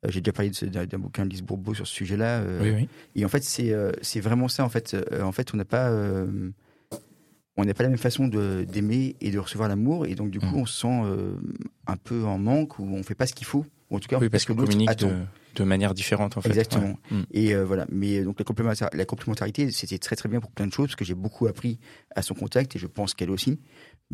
Euh, 0.07 0.09
J'ai 0.11 0.23
déjà 0.23 0.33
parlé 0.33 0.51
d'un 0.51 0.99
bouquin 0.99 1.27
de 1.27 1.31
Lise 1.31 1.43
Bourbeau 1.43 1.75
sur 1.75 1.87
ce 1.87 1.93
sujet-là. 1.95 2.43
Oui, 2.63 2.71
oui. 2.71 2.89
et 3.15 3.25
en 3.27 3.29
fait, 3.29 3.43
c'est 3.45 4.21
vraiment 4.21 4.49
ça. 4.49 4.65
En 4.65 4.71
fait, 4.71 4.97
en 5.23 5.33
fait, 5.33 5.53
on 5.53 5.59
n'a 5.59 5.67
pas 5.67 5.91
on 7.57 7.65
n'a 7.67 7.75
pas 7.75 7.83
la 7.83 7.91
même 7.91 7.99
façon 7.99 8.27
d'aimer 8.29 9.17
et 9.21 9.31
de 9.31 9.39
recevoir 9.39 9.69
l'amour, 9.69 10.07
et 10.07 10.15
donc 10.15 10.31
du 10.31 10.39
coup, 10.39 10.47
Mhm. 10.47 10.61
on 10.63 10.67
se 10.67 10.81
sent 10.81 11.03
un 11.87 11.97
peu 11.97 12.25
en 12.25 12.39
manque 12.39 12.79
ou 12.79 12.85
on 12.85 13.03
fait 13.03 13.15
pas 13.15 13.27
ce 13.27 13.35
qu'il 13.35 13.47
faut. 13.47 13.67
Ou 13.91 13.97
en 13.97 14.01
tout 14.01 14.09
cas, 14.09 14.17
on 14.17 14.21
Oui, 14.21 14.31
parce 14.31 14.45
ce 14.45 14.47
que 14.49 14.53
qu'on 14.55 14.61
l'autre 14.61 14.71
communique 14.73 14.89
attend. 14.91 15.09
de, 15.09 15.15
de 15.55 15.65
manière 15.65 15.95
différente, 15.95 16.37
en 16.37 16.41
fait. 16.41 16.49
Exactement. 16.49 16.95
Ouais. 17.11 17.17
Mm. 17.19 17.25
Et 17.33 17.55
euh, 17.55 17.65
voilà. 17.65 17.87
Mais 17.91 18.23
donc 18.23 18.39
la, 18.39 18.45
complémenta- 18.45 18.95
la 18.95 19.05
complémentarité, 19.05 19.71
c'était 19.71 19.99
très 19.99 20.17
très 20.17 20.29
bien 20.29 20.41
pour 20.41 20.51
plein 20.51 20.67
de 20.67 20.73
choses 20.73 20.89
parce 20.89 20.97
que 20.97 21.05
j'ai 21.05 21.15
beaucoup 21.15 21.47
appris 21.47 21.79
à 22.15 22.23
son 22.23 22.35
contact 22.35 22.77
et 22.77 22.79
je 22.79 22.87
pense 22.87 23.15
qu'elle 23.15 23.31
aussi. 23.31 23.59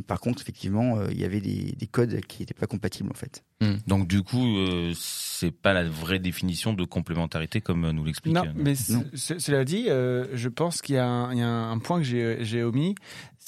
Par 0.07 0.20
contre, 0.20 0.42
effectivement, 0.42 0.99
euh, 0.99 1.07
il 1.11 1.18
y 1.18 1.25
avait 1.25 1.40
des, 1.40 1.72
des 1.72 1.87
codes 1.87 2.20
qui 2.27 2.42
n'étaient 2.42 2.53
pas 2.53 2.66
compatibles 2.66 3.09
en 3.11 3.14
fait. 3.14 3.42
Donc 3.87 4.07
du 4.07 4.22
coup, 4.22 4.44
euh, 4.59 4.92
c'est 4.94 5.51
pas 5.51 5.72
la 5.72 5.88
vraie 5.88 6.18
définition 6.18 6.75
de 6.75 6.85
complémentarité 6.85 7.62
comme 7.62 7.87
euh, 7.87 7.92
nous 7.92 8.05
l'explique. 8.05 8.35
Non, 8.35 8.44
mais 8.55 8.75
Non. 8.90 9.05
cela 9.14 9.64
dit, 9.64 9.87
euh, 9.88 10.27
je 10.35 10.51
pense 10.51 10.83
qu'il 10.83 10.96
y, 10.96 10.99
a 10.99 11.07
un- 11.07 11.33
il 11.33 11.38
y 11.38 11.42
a 11.42 11.49
un 11.49 11.79
point 11.79 11.99
que 12.03 12.05
j'ai 12.42 12.62
omis, 12.62 12.94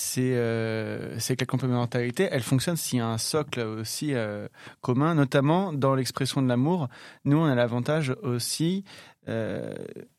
c'est 0.01 0.37
euh, 0.37 1.19
c'est 1.19 1.35
que 1.37 1.43
la 1.43 1.47
complémentarité, 1.47 2.29
elle 2.31 2.43
fonctionne 2.43 2.77
s'il 2.77 3.01
y 3.01 3.03
a 3.03 3.07
un 3.09 3.19
socle 3.19 3.61
aussi 3.61 4.15
euh, 4.15 4.47
commun, 4.81 5.15
notamment 5.15 5.73
dans 5.73 5.95
l'expression 5.97 6.41
de 6.41 6.49
l'amour. 6.49 6.89
Nous, 7.25 7.37
on 7.37 7.47
a 7.47 7.55
l'avantage 7.57 8.15
aussi. 8.23 8.85
euh, 9.29 9.75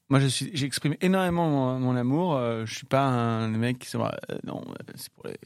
moi, 0.09 0.19
j'exprime 0.19 0.95
énormément 1.01 1.79
mon, 1.79 1.95
amour. 1.95 2.35
euh, 2.35 2.65
je 2.65 2.75
suis 2.75 2.85
pas 2.87 3.03
un 3.03 3.47
mec 3.47 3.79
qui 3.79 3.87
se 3.87 3.97
euh, 3.97 4.09
non, 4.43 4.61
euh, 4.67 4.91
c'est 4.95 5.13
pour 5.13 5.25
les. 5.27 5.37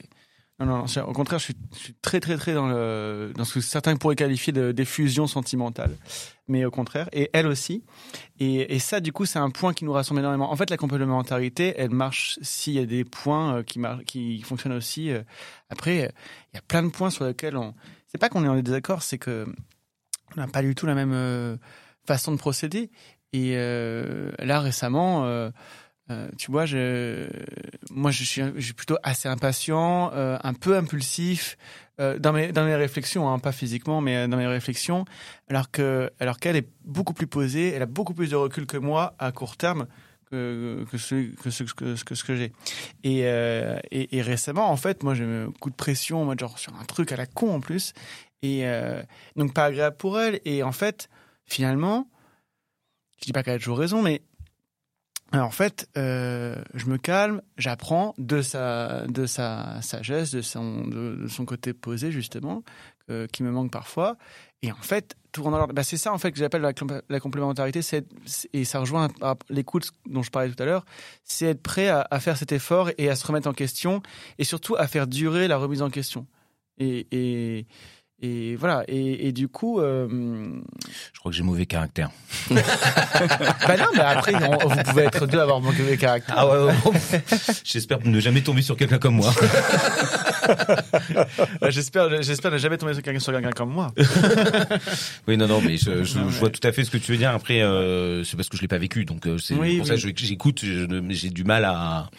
Non, 0.60 0.68
non, 0.68 0.86
au 1.08 1.13
contraire, 1.13 1.39
je 1.39 1.46
suis, 1.46 1.94
très, 2.02 2.20
très, 2.20 2.38
très 2.38 2.54
dans, 2.54 2.70
ce 2.70 3.54
que 3.56 3.62
certains 3.62 3.96
pourraient 3.96 4.16
qualifier 4.16 4.54
de 4.54 4.72
d'effusion 4.72 5.26
sentimentale. 5.26 5.98
Mais 6.48 6.63
au 6.63 6.70
contraire, 6.72 7.10
et 7.12 7.30
elle 7.34 7.48
aussi. 7.48 7.84
Et, 8.39 8.78
ça, 8.80 9.00
du 9.00 9.12
coup, 9.12 9.26
c'est 9.26 9.39
un 9.39 9.50
point 9.50 9.74
qui 9.74 9.84
nous 9.84 9.94
rassemble 9.94 10.20
énormément. 10.20 10.52
En 10.52 10.56
fait, 10.56 10.70
la 10.70 10.78
complémentarité, 10.78 11.74
elle 11.78 11.89
marche 11.89 12.38
s'il 12.44 12.74
y 12.74 12.80
a 12.80 12.86
des 12.86 13.04
points 13.04 13.58
euh, 13.58 13.63
qui, 13.63 13.82
qui 14.06 14.42
fonctionnent 14.44 14.74
aussi. 14.74 15.10
euh. 15.10 15.24
Après, 15.70 16.04
euh, 16.04 16.10
il 16.54 16.56
y 16.56 16.60
a 16.60 16.62
plein 16.62 16.84
de 16.84 16.89
points 16.89 17.10
sur 17.10 17.26
lesquels 17.26 17.58
on. 17.58 17.74
C'est 18.08 18.20
pas 18.20 18.30
qu'on 18.30 18.44
est 18.44 18.48
en 18.48 18.62
désaccord, 18.62 19.02
c'est 19.02 19.18
que 19.18 19.48
on 20.36 20.42
n'a 20.42 20.48
pas 20.48 20.62
du 20.62 20.76
tout 20.76 20.86
la 20.86 20.94
même 20.94 21.58
façon 22.06 22.32
de 22.32 22.38
procéder. 22.38 22.92
Et 23.34 23.56
là, 23.56 24.60
récemment, 24.60 25.52
euh, 26.10 26.28
tu 26.38 26.52
vois, 26.52 26.66
moi, 27.92 28.12
je 28.12 28.24
suis, 28.24 28.74
plutôt 28.74 28.98
assez 29.04 29.30
impatient, 29.30 30.12
euh, 30.13 30.38
un 30.44 30.54
peu 30.54 30.76
impulsif 30.76 31.58
euh, 32.00 32.20
dans 32.20 32.34
mes 32.34 32.52
dans 32.52 32.66
mes 32.66 32.76
réflexions, 32.76 33.30
hein, 33.30 33.39
pas 33.39 33.52
physiquement, 33.52 34.02
mais 34.02 34.28
dans 34.28 34.38
mes 34.38 34.48
réflexions, 34.48 35.06
alors 35.48 35.72
que 35.72 36.12
alors 36.20 36.39
qu'elle 36.39 36.56
est 36.58 36.68
beaucoup 36.84 37.13
plus 37.13 37.28
posée, 37.28 37.70
elle 37.70 37.84
a 37.84 37.88
beaucoup 37.88 38.13
plus 38.13 38.32
de 38.32 38.36
recul 38.36 38.66
que 38.66 38.78
moi 38.78 39.16
à 39.18 39.32
court 39.32 39.56
terme 39.56 39.88
que 40.30 40.86
que 40.92 40.98
ce 40.98 41.34
que 41.36 41.50
ce 41.50 41.63
que, 41.63 41.96
ce 41.96 42.24
que, 42.24 42.36
j'ai. 42.36 42.52
Et, 43.04 43.20
et 43.22 44.22
récemment, 44.22 44.72
en 44.72 44.78
fait, 44.78 45.04
moi, 45.04 45.13
j'ai 45.13 45.24
un 45.24 45.52
coup 45.60 45.70
de 45.70 45.76
pression, 45.76 46.26
moi, 46.26 46.36
genre 46.38 46.58
sur 46.58 46.76
un 46.76 46.84
truc 46.84 47.12
à 47.13 47.16
la 47.16 47.28
con 47.28 47.56
en 47.56 47.60
plus, 47.62 47.94
et 48.42 48.66
donc 49.38 49.54
pas 49.54 49.66
agréable 49.66 49.96
pour 49.96 50.20
elle. 50.20 50.42
Et 50.44 50.63
en 50.63 50.74
fait, 50.74 51.08
finalement, 51.46 52.10
je 53.20 53.28
dis 53.28 53.32
pas 53.32 53.44
qu'elle 53.44 53.56
a 53.56 53.60
toujours 53.60 53.78
raison, 53.78 54.02
mais 54.02 54.22
alors, 55.34 55.48
en 55.48 55.52
fait, 55.52 55.89
euh, 55.98 56.56
je 56.76 56.86
me 56.86 57.00
calme, 57.00 57.41
j'apprends 57.58 58.13
de 58.19 58.43
sa, 58.43 59.08
sagesse, 59.82 60.30
de 60.30 60.43
son, 60.43 61.46
côté 61.48 61.74
posé, 61.74 62.12
justement, 62.12 62.63
euh, 63.10 63.26
qui 63.26 63.41
me 63.41 63.50
manque 63.50 63.72
parfois. 63.72 64.15
Et 64.62 64.72
en 64.72 64.76
fait, 64.76 65.15
tout 65.32 65.41
l'ordre. 65.41 65.74
Bah, 65.74 65.82
c'est 65.82 65.98
ça, 65.98 66.13
en 66.13 66.19
fait, 66.19 66.32
que 66.32 66.38
j'appelle 66.38 66.62
la, 66.62 66.74
complé- 66.74 67.02
la 67.10 67.19
complémentarité. 67.19 67.80
Et 68.54 68.63
ça 68.63 68.80
rejoint 68.80 69.08
l'écoute 69.50 69.89
dont 70.06 70.22
je 70.22 70.30
parlais 70.30 70.52
tout 70.52 70.62
à 70.62 70.67
l'heure. 70.67 70.86
C'est 71.24 71.48
être 71.48 71.63
prêt 71.63 71.89
à, 71.89 72.19
faire 72.19 72.38
cet 72.38 72.52
effort 72.52 72.91
et 73.00 73.10
à 73.10 73.15
se 73.15 73.26
remettre 73.26 73.50
en 73.50 73.54
question 73.54 74.04
et 74.38 74.43
surtout 74.43 74.76
à 74.76 74.88
faire 74.88 75.08
durer 75.08 75.48
la 75.48 75.58
remise 75.58 75.82
en 75.82 75.89
question. 75.89 76.28
Et, 76.78 77.65
et 78.21 78.56
voilà. 78.56 78.84
Et, 78.88 79.28
et 79.28 79.32
du 79.34 79.47
coup, 79.49 79.80
euh, 79.80 80.08
Je 81.13 81.19
crois 81.19 81.32
que 81.32 81.36
j'ai 81.38 81.43
mauvais 81.43 81.65
caractère. 81.65 82.10
bah 82.52 83.78
non, 83.78 83.86
mais 83.93 83.99
après, 83.99 84.34
on- 84.36 84.67
vous 84.67 84.84
pouvez 84.84 85.04
être 85.04 85.26
deux 85.28 85.39
à 85.39 85.43
avoir 85.43 85.60
de 85.62 85.95
caractère. 85.95 86.36
Ah 86.38 86.47
ouais, 86.47 86.65
ouais, 86.65 86.73
ouais. 86.86 87.23
J'espère 87.63 87.99
ne 88.06 88.19
jamais 88.19 88.41
tomber 88.41 88.62
sur 88.62 88.78
quelqu'un 88.78 88.97
comme 88.99 89.15
moi. 89.15 89.34
Euh, 91.62 91.69
J'espère, 91.71 92.21
j'espère 92.21 92.52
ne 92.52 92.58
jamais 92.58 92.78
tomber 92.78 92.93
sur 92.93 93.02
quelqu'un, 93.04 93.19
sur 93.19 93.32
quelqu'un 93.34 93.52
comme 93.52 93.71
moi. 93.71 93.93
Oui, 95.28 95.38
non, 95.38 95.47
non, 95.47 95.62
mais 95.62 95.78
je, 95.78 96.04
je, 96.04 96.13
je 96.19 96.39
vois 96.39 96.49
tout 96.49 96.65
à 96.67 96.71
fait 96.71 96.84
ce 96.84 96.91
que 96.91 96.97
tu 96.97 97.12
veux 97.13 97.17
dire. 97.17 97.32
Après, 97.32 97.62
euh, 97.62 98.23
c'est 98.23 98.36
parce 98.36 98.49
que 98.49 98.58
je 98.58 98.62
l'ai 98.62 98.67
pas 98.67 98.78
vécu, 98.78 99.06
donc 99.06 99.26
euh, 99.26 99.38
c'est 99.38 99.54
Oui, 99.56 99.78
pour 99.78 99.88
ça 99.88 99.95
que 99.95 100.02
j'écoute. 100.15 100.63
J'ai 101.10 101.30
du 101.30 101.43
mal 101.43 101.65
à 101.65 102.10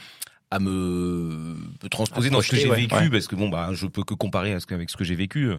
à 0.54 0.58
me, 0.60 1.56
me 1.82 1.88
transposer 1.90 2.28
À 2.28 2.30
dans 2.30 2.40
ce 2.40 2.48
que 2.48 2.56
j'ai 2.56 2.68
ouais, 2.70 2.76
vécu 2.76 2.94
ouais. 2.94 3.10
parce 3.10 3.26
que 3.26 3.34
bon 3.36 3.48
bah 3.48 3.70
je 3.72 3.86
peux 3.86 4.04
que 4.04 4.14
comparer 4.14 4.52
à 4.52 4.60
ce 4.60 4.66
que- 4.66 4.74
avec 4.74 4.88
ce 4.90 4.96
que 4.96 5.04
j'ai 5.04 5.14
vécu. 5.16 5.50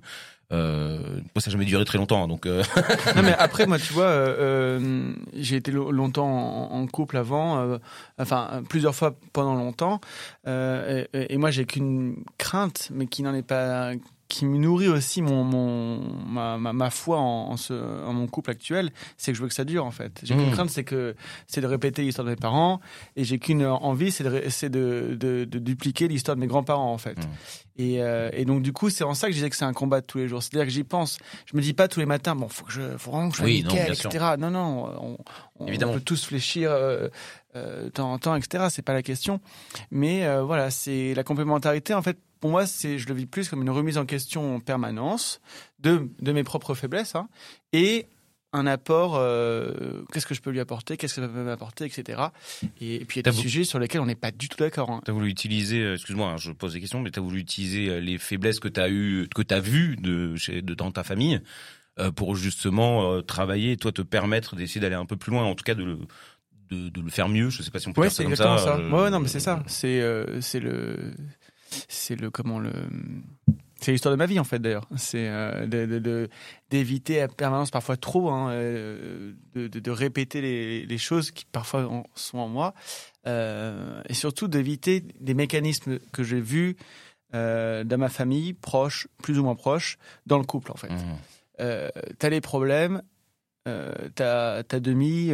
Euh, 0.54 1.00
moi, 1.34 1.42
ça 1.42 1.50
n'a 1.50 1.54
jamais 1.54 1.66
duré 1.66 1.84
très 1.86 1.98
longtemps, 1.98 2.24
hein, 2.24 2.28
donc 2.28 2.46
euh, 2.46 2.62
non 3.16 3.24
mais 3.24 3.34
après 3.34 3.66
moi 3.66 3.80
tu 3.80 3.92
vois 3.94 4.06
euh, 4.06 5.12
j'ai 5.34 5.56
été 5.56 5.72
lo- 5.72 5.92
longtemps 5.92 6.28
en, 6.72 6.80
en 6.82 6.86
couple 6.88 7.18
avant 7.18 7.80
enfin 8.20 8.62
plusieurs 8.70 8.94
fois 8.96 9.16
pendant 9.34 9.56
longtemps 9.56 10.00
et, 10.48 11.08
et 11.14 11.38
moi 11.38 11.50
j'ai 11.52 11.66
qu'une 11.66 12.24
crainte 12.38 12.90
mais 12.94 13.08
qui 13.08 13.24
n'en 13.24 13.34
est 13.34 13.42
pas 13.48 13.94
qui 14.28 14.46
me 14.46 14.58
nourrit 14.58 14.88
aussi 14.88 15.22
mon, 15.22 15.44
mon 15.44 16.00
ma, 16.26 16.58
ma, 16.58 16.74
ma 16.74 16.90
foi 16.90 17.20
en, 17.20 17.52
en, 17.52 17.58
ce, 17.58 17.74
en 17.74 18.12
mon 18.14 18.26
couple 18.28 18.50
actuel 18.52 18.92
c'est 19.18 19.32
que 19.32 19.38
je 19.38 19.42
veux 19.44 19.48
que 19.48 19.54
ça 19.54 19.66
dure 19.66 19.86
en 19.86 19.92
fait 19.92 20.20
j'ai 20.24 20.34
qu'une 20.36 20.48
Mmh. 20.50 20.52
crainte 20.52 20.70
c'est 20.72 20.84
que 20.84 21.16
c'est 21.48 21.62
de 21.62 21.68
répéter 21.68 22.02
l'histoire 22.02 22.26
de 22.26 22.32
mes 22.32 22.36
parents 22.36 22.80
et 23.16 23.24
j'ai 23.24 23.38
qu'une 23.38 23.64
envie 23.66 24.12
c'est 24.12 24.24
de, 24.24 24.40
de, 24.70 25.16
de, 25.16 25.46
de 25.46 25.60
dupliquer 25.60 26.08
l'histoire 26.08 26.36
de 26.36 26.42
mes 26.42 26.48
grands-parents 26.48 26.92
en 26.92 26.98
fait 26.98 27.18
Mmh. 27.18 27.82
et, 27.82 28.02
euh, 28.02 28.30
et 28.34 28.46
donc 28.46 28.62
du 28.64 28.74
coup 28.74 28.90
c'est 28.90 29.04
en 29.04 29.14
ça 29.14 29.28
que 29.28 29.34
je 29.34 29.38
disais 29.38 29.50
que 29.50 29.56
c'est 29.56 29.66
un 29.66 29.74
combat 29.74 30.02
de 30.02 30.06
tous 30.08 30.18
les 30.18 30.28
jours 30.28 30.42
c'est-à-dire 30.42 30.66
que 30.66 30.72
j'y 30.74 30.84
pense 30.84 31.20
je 31.46 31.56
me 31.56 31.62
dis 31.62 31.74
pas 31.74 31.88
tous 31.88 32.00
les 32.00 32.06
matins 32.08 32.36
bon 32.36 32.48
faut 32.48 32.66
que 32.66 32.72
je 32.72 32.98
faut 32.98 33.12
vraiment 33.12 33.30
que 33.30 33.36
je 33.36 33.42
sois 33.42 33.46
Oui, 33.46 33.64
non, 33.64 33.70
sûr. 33.94 34.10
etc 34.10 34.26
non 34.40 34.50
non 34.50 34.92
on, 35.02 35.18
on 35.60 35.68
Évidemment. 35.68 35.94
peut 35.94 36.02
tous 36.02 36.26
fléchir 36.26 36.72
euh, 36.72 37.10
euh, 37.56 37.86
de 37.86 37.90
temps 37.90 38.12
en 38.12 38.18
temps 38.18 38.36
etc 38.36 38.66
c'est 38.70 38.82
pas 38.82 38.94
la 38.94 39.04
question 39.04 39.40
mais 39.92 40.26
euh, 40.26 40.42
voilà 40.44 40.72
c'est 40.72 41.14
la 41.14 41.24
complémentarité 41.24 41.94
en 41.94 42.02
fait 42.02 42.18
pour 42.40 42.50
moi 42.52 42.66
c'est 42.68 42.98
je 43.00 43.08
le 43.08 43.14
vis 43.16 43.26
plus 43.26 43.50
comme 43.50 43.62
une 43.62 43.70
remise 43.70 43.98
en 43.98 44.06
question 44.06 44.56
en 44.56 44.60
permanence 44.60 45.42
de 45.80 46.10
de 46.22 46.32
mes 46.32 46.44
propres 46.44 46.74
faiblesses 46.76 47.16
hein, 47.16 47.28
et 47.74 48.08
un 48.54 48.68
apport, 48.68 49.18
euh, 49.18 50.04
qu'est-ce 50.14 50.26
que 50.26 50.34
je 50.34 50.40
peux 50.42 50.50
lui 50.50 50.62
apporter, 50.62 50.96
qu'est-ce 50.96 51.16
que 51.16 51.22
ça 51.22 51.28
peut 51.28 51.44
m'apporter, 51.44 51.84
etc. 51.84 52.22
Et, 52.80 52.96
et 52.96 53.06
puis 53.06 53.20
il 53.20 53.26
y 53.26 53.28
a 53.28 53.30
des 53.30 53.36
vou- 53.36 53.42
sujets 53.42 53.66
sur 53.66 53.80
lesquels 53.80 54.00
on 54.00 54.06
n'est 54.06 54.16
pas 54.16 54.32
du 54.32 54.48
tout 54.48 54.58
d'accord. 54.58 54.90
hein. 54.92 55.02
T'as 55.04 55.12
voulu 55.12 55.28
utiliser, 55.30 55.82
euh, 55.82 55.96
excuse-moi, 55.96 56.30
hein, 56.30 56.38
je 56.38 56.54
pose 56.54 56.72
des 56.72 56.80
questions, 56.80 57.02
mais 57.02 57.12
t'as 57.12 57.20
voulu 57.20 57.40
utiliser 57.42 57.90
euh, 57.90 58.00
les 58.00 58.18
faiblesses 58.18 58.62
que 58.62 58.70
t'as 58.70 58.88
eu, 58.90 59.28
que 59.36 59.42
t'as 59.42 59.60
vues 59.60 59.98
de, 59.98 60.38
chez, 60.38 60.62
de 60.62 60.74
dans 60.74 60.90
ta 60.92 61.04
famille, 61.04 61.42
euh, 62.00 62.12
pour 62.12 62.38
justement 62.38 63.12
euh, 63.12 63.22
travailler, 63.22 63.74
et 63.74 63.78
toi 63.78 63.92
te 63.92 64.02
permettre 64.02 64.56
d'essayer 64.56 64.80
d'aller 64.80 64.96
un 64.96 65.06
peu 65.06 65.18
plus 65.18 65.32
loin, 65.34 65.44
en 65.44 65.56
tout 65.56 65.66
cas 65.66 65.76
de 65.76 65.84
le, 65.84 65.98
de, 66.70 66.88
de 66.88 67.02
le 67.02 67.10
faire 67.10 67.28
mieux. 67.28 67.50
Je 67.50 67.62
sais 67.62 67.72
pas 67.72 67.80
si 67.80 67.90
on 67.90 67.92
peut 67.94 68.00
Ouais, 68.00 68.08
dire 68.08 68.12
ça 68.14 68.18
c'est 68.20 68.24
comme 68.24 68.32
exactement 68.32 68.58
ça. 68.58 68.64
ça. 68.64 68.78
euh, 68.78 69.04
Ouais, 69.04 69.10
non, 69.10 69.20
mais 69.20 69.28
c'est 69.28 69.42
ça. 69.42 69.62
C'est 69.68 70.00
euh, 70.00 70.40
c'est 70.40 70.62
le 70.62 71.12
c'est 71.88 72.16
le 72.20 72.30
comment 72.32 72.60
le 72.60 72.72
c'est 73.82 73.92
l'histoire 73.92 74.14
de 74.14 74.18
ma 74.18 74.26
vie 74.26 74.40
en 74.40 74.44
fait 74.46 74.60
d'ailleurs. 74.60 74.88
C'est 74.96 75.28
euh, 75.30 75.68
de- 75.68 76.30
d'éviter 76.70 77.22
à 77.22 77.28
permanence 77.28 77.72
parfois 77.72 77.98
trop 77.98 78.30
hein, 78.32 78.50
euh, 78.52 79.34
de, 79.54 79.68
de, 79.68 79.80
de 79.80 79.92
répéter 79.92 80.42
les, 80.42 80.86
les 80.86 80.98
choses 80.98 81.30
qui 81.32 81.46
parfois 81.46 81.86
en- 81.86 82.04
sont 82.16 82.38
en 82.40 82.48
moi 82.48 82.74
euh, 83.28 84.02
et 84.08 84.14
surtout 84.14 84.48
d'éviter 84.48 85.02
des 85.20 85.34
mécanismes 85.34 86.00
que 86.14 86.24
j'ai 86.24 86.42
vus 86.42 86.78
dans 87.34 87.98
ma 87.98 88.08
famille 88.08 88.54
proche, 88.54 89.08
plus 89.22 89.38
ou 89.40 89.44
moins 89.44 89.56
proche, 89.56 89.98
dans 90.26 90.38
le 90.38 90.46
couple 90.46 90.72
en 90.72 90.76
fait 90.78 90.88
euh, 91.60 91.90
t'as 92.18 92.30
les 92.30 92.40
problèmes, 92.42 93.02
ta, 94.16 94.64
demi, 94.64 95.32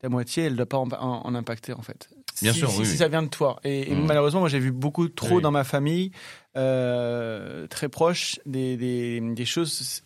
ta 0.00 0.08
moitié, 0.10 0.44
elle 0.44 0.52
ne 0.52 0.56
doit 0.58 0.66
pas 0.66 0.78
en, 0.78 0.88
en- 0.92 1.26
en 1.26 1.34
impacter 1.34 1.72
en 1.72 1.82
fait. 1.82 2.10
Bien 2.42 2.52
si, 2.52 2.58
sûr, 2.58 2.70
si, 2.70 2.78
oui, 2.80 2.84
si 2.86 2.92
oui. 2.92 2.98
ça 2.98 3.08
vient 3.08 3.22
de 3.22 3.28
toi. 3.28 3.58
Et, 3.64 3.90
et 3.90 3.94
Mhm. 3.94 4.06
malheureusement, 4.06 4.40
moi 4.40 4.48
j'ai 4.48 4.58
vu 4.58 4.72
beaucoup 4.72 5.08
trop 5.08 5.36
Oui. 5.36 5.42
dans 5.42 5.50
ma 5.50 5.64
famille, 5.64 6.10
euh, 6.56 7.66
très 7.68 7.88
proche, 7.88 8.38
des, 8.46 8.76
des, 8.76 9.20
des 9.20 9.44
choses. 9.44 10.02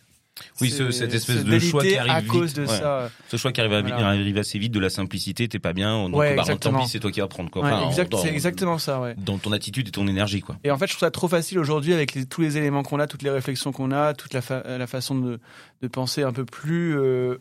Oui, 0.59 0.71
ce- 0.71 0.89
cette 0.91 1.13
espèce 1.13 1.43
de 1.43 1.59
choix 1.59 1.83
qui 1.83 1.95
arrive 1.95 2.11
à 2.11 2.19
vite, 2.21 2.31
cause 2.31 2.53
de 2.53 2.61
ouais. 2.61 2.67
ça. 2.67 3.11
Ce 3.27 3.37
choix 3.37 3.51
qui 3.51 3.59
arrive, 3.61 3.73
à, 3.73 3.81
Voilà. 3.81 4.07
arrive 4.07 4.37
assez 4.37 4.57
vite 4.57 4.71
de 4.71 4.79
la 4.79 4.89
simplicité, 4.89 5.47
t'es 5.47 5.59
pas 5.59 5.73
bien, 5.73 6.07
donc 6.09 6.15
Ouais, 6.17 6.35
bah, 6.35 6.43
tant 6.59 6.73
pis, 6.81 6.87
c'est 6.87 6.99
toi 6.99 7.11
qui 7.11 7.19
vas 7.19 7.27
prendre 7.27 7.51
quoi. 7.51 7.61
Ouais, 7.63 7.71
Enfin, 7.71 7.89
exact- 7.89 8.15
c'est 8.19 8.29
exactement 8.29 8.77
ça, 8.79 9.01
ouais. 9.01 9.13
dans 9.17 9.37
ton 9.37 9.51
attitude 9.51 9.89
et 9.89 9.91
ton 9.91 10.07
énergie, 10.07 10.41
quoi. 10.41 10.57
Et 10.63 10.71
en 10.71 10.77
fait, 10.77 10.87
je 10.87 10.93
trouve 10.93 11.01
ça 11.05 11.11
trop 11.11 11.27
facile 11.27 11.59
aujourd'hui 11.59 11.93
avec 11.93 12.15
les- 12.15 12.25
tous 12.25 12.41
les 12.41 12.57
éléments 12.57 12.81
qu'on 12.81 12.99
a, 12.99 13.05
toutes 13.07 13.21
les 13.23 13.29
réflexions 13.29 13.71
qu'on 13.71 13.91
a, 13.91 14.13
toute 14.13 14.33
la, 14.33 14.41
fa- 14.41 14.63
la 14.65 14.87
façon 14.87 15.15
de, 15.15 15.39
de 15.81 15.87
penser 15.87 16.23
un 16.23 16.31
peu 16.31 16.45
plus, 16.45 16.97
euh, 16.97 17.37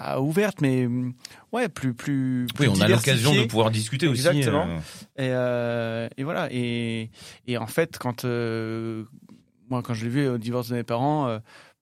pas 0.00 0.20
ouverte, 0.20 0.60
mais 0.60 0.86
mm, 0.86 1.12
ouais, 1.52 1.68
plus, 1.68 1.94
plus. 1.94 2.46
plus 2.54 2.68
Oui, 2.68 2.74
on 2.76 2.80
a 2.80 2.88
l'occasion 2.88 3.34
de 3.34 3.44
pouvoir 3.44 3.70
discuter 3.70 4.08
aussi. 4.08 4.26
Exactement. 4.26 4.66
euh, 4.68 4.78
Et, 5.16 5.30
euh, 5.32 6.08
et 6.16 6.24
voilà. 6.24 6.48
Et, 6.50 7.10
et 7.46 7.58
en 7.58 7.66
fait, 7.66 7.98
quand 7.98 8.24
euh, 8.24 9.04
moi, 9.70 9.82
quand 9.82 9.94
je 9.94 10.04
l'ai 10.04 10.10
vu 10.10 10.28
au 10.28 10.38
divorce 10.38 10.68
de 10.68 10.74
mes 10.74 10.82
parents, 10.84 11.38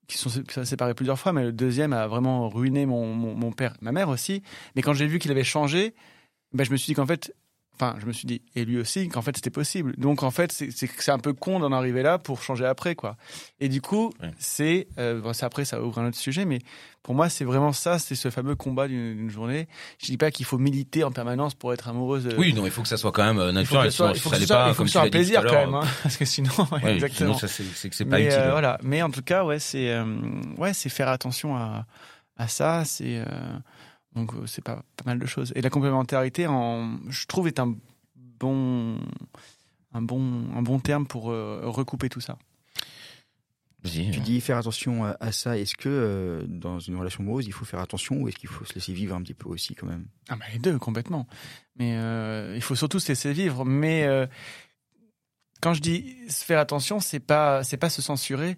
qui 0.07 0.17
sont 0.17 0.29
sé- 0.29 0.43
séparés 0.65 0.93
plusieurs 0.93 1.17
fois, 1.17 1.33
mais 1.33 1.43
le 1.43 1.51
deuxième 1.53 1.93
a 1.93 2.07
vraiment 2.07 2.49
ruiné 2.49 2.85
mon, 2.85 3.13
mon, 3.15 3.33
mon 3.35 3.51
père, 3.51 3.75
ma 3.81 3.91
mère 3.91 4.09
aussi. 4.09 4.43
Mais 4.75 4.81
quand 4.81 4.93
j'ai 4.93 5.07
vu 5.07 5.17
qu'il 5.19 5.31
avait 5.31 5.43
changé, 5.43 5.95
ben, 6.53 6.63
je 6.65 6.71
me 6.71 6.77
suis 6.77 6.87
dit 6.87 6.95
qu'en 6.95 7.07
fait, 7.07 7.33
enfin, 7.75 7.95
je 7.99 8.05
me 8.05 8.13
suis 8.13 8.25
dit, 8.27 8.41
et 8.55 8.65
lui 8.65 8.77
aussi, 8.79 9.07
qu'en 9.09 9.21
fait, 9.21 9.35
c'était 9.35 9.49
possible. 9.49 9.93
Donc, 9.97 10.23
en 10.23 10.31
fait, 10.31 10.51
c'est- 10.51 11.09
un 11.11 11.19
peu 11.19 11.33
con 11.33 11.59
d'en 11.59 11.71
arriver 11.71 12.03
là 12.03 12.17
pour 12.17 12.41
changer 12.41 12.65
après, 12.65 12.95
quoi. 12.95 13.17
Et 13.59 13.67
du 13.69 13.81
coup, 13.81 14.13
Ouais. 14.21 14.31
c'est, 14.37 14.87
euh, 14.99 15.19
bon, 15.21 15.31
après, 15.41 15.65
ça 15.65 15.81
ouvre 15.81 15.99
un 15.99 16.07
autre 16.07 16.17
sujet, 16.17 16.45
mais 16.45 16.59
pour 17.01 17.13
moi, 17.15 17.27
c'est 17.29 17.43
vraiment 17.43 17.73
ça, 17.73 17.99
c'est 17.99 18.15
ce 18.15 18.29
fameux 18.29 18.55
combat 18.55 18.87
d'une 18.87 19.29
journée. 19.29 19.67
Je 19.99 20.05
dis 20.05 20.17
pas 20.17 20.31
qu'il 20.31 20.45
faut 20.45 20.57
militer 20.57 21.03
en 21.03 21.11
permanence 21.11 21.53
pour 21.55 21.73
être 21.73 21.87
amoureuse. 21.89 22.23
de- 22.25 22.35
Oui, 22.37 22.53
non, 22.53 22.63
il 22.65 22.71
faut 22.71 22.81
que 22.83 22.87
ça 22.87 22.95
soit 22.97 23.11
quand 23.11 23.23
même 23.25 23.39
euh, 23.39 23.51
il 23.51 23.65
faut 23.65 23.75
que 23.75 23.81
naturel. 23.81 23.91
ce 23.91 23.97
soit, 23.97 24.05
sinon, 24.07 24.15
il 24.15 24.19
faut 24.21 24.29
que 24.29 24.45
soit, 24.45 24.55
pas, 24.55 24.67
il 24.67 24.71
faut 24.73 24.77
comme 24.77 24.85
que 24.85 24.89
tu 24.89 24.91
ce 24.91 24.93
soit 24.93 25.01
l'as 25.01 25.07
un 25.07 25.09
plaisir 25.11 25.43
quand 25.43 25.53
même, 25.53 25.73
hein, 25.75 25.81
parce 26.03 26.17
que 26.17 26.25
sinon, 26.25 26.51
ouais, 26.71 26.83
Ouais, 26.83 26.93
exactement. 26.93 27.33
Sinon, 27.37 27.47
ça, 27.47 27.47
c'est 27.75 27.89
que 27.89 27.95
c'est 27.95 28.05
pas 28.05 28.17
mais, 28.17 28.25
utile. 28.27 28.39
euh, 28.39 28.51
voilà. 28.51 28.77
Mais 28.83 29.01
en 29.01 29.09
tout 29.09 29.21
cas, 29.23 29.43
ouais, 29.43 29.59
c'est 29.59 29.89
euh, 29.89 30.05
ouais, 30.57 30.73
c'est 30.73 30.89
faire 30.89 31.09
attention 31.09 31.55
à, 31.57 31.85
à 32.37 32.47
ça. 32.47 32.83
C'est 32.85 33.17
euh, 33.17 33.25
donc 34.15 34.33
euh, 34.33 34.45
c'est 34.45 34.63
pas, 34.63 34.83
pas 34.97 35.05
mal 35.05 35.19
de 35.19 35.25
choses. 35.25 35.51
Et 35.55 35.61
la 35.61 35.69
complémentarité, 35.69 36.47
en, 36.47 36.99
je 37.09 37.25
trouve, 37.25 37.47
est 37.47 37.59
un 37.59 37.75
bon 38.15 38.99
un 39.93 40.01
bon 40.01 40.45
un 40.55 40.61
bon 40.61 40.79
terme 40.79 41.05
pour 41.05 41.31
euh, 41.31 41.61
recouper 41.65 42.09
tout 42.09 42.21
ça. 42.21 42.37
Tu 43.83 44.21
dis 44.21 44.39
faire 44.39 44.57
attention 44.57 45.03
à, 45.03 45.17
à 45.19 45.33
ça. 45.33 45.57
Est-ce 45.57 45.75
que 45.75 45.89
euh, 45.89 46.45
dans 46.47 46.79
une 46.79 46.95
relation 46.95 47.21
amoureuse, 47.21 47.47
il 47.47 47.51
faut 47.51 47.65
faire 47.65 47.81
attention 47.81 48.15
ou 48.15 48.29
est-ce 48.29 48.37
qu'il 48.37 48.47
faut 48.47 48.63
se 48.63 48.73
laisser 48.75 48.93
vivre 48.93 49.13
un 49.13 49.21
petit 49.21 49.33
peu 49.33 49.49
aussi 49.49 49.75
quand 49.75 49.87
même? 49.87 50.05
Ah 50.29 50.37
bah 50.37 50.45
les 50.53 50.59
deux 50.59 50.79
complètement. 50.79 51.27
Mais 51.75 51.97
euh, 51.97 52.53
il 52.55 52.61
faut 52.61 52.75
surtout 52.75 52.99
se 52.99 53.09
laisser 53.09 53.33
vivre. 53.33 53.65
Mais 53.65 54.05
euh, 54.05 54.25
quand 55.61 55.73
je 55.73 55.81
dis 55.81 56.15
se 56.29 56.45
faire 56.45 56.59
attention, 56.59 57.01
c'est 57.01 57.19
pas 57.19 57.65
c'est 57.65 57.75
pas 57.75 57.89
se 57.89 58.01
censurer. 58.01 58.57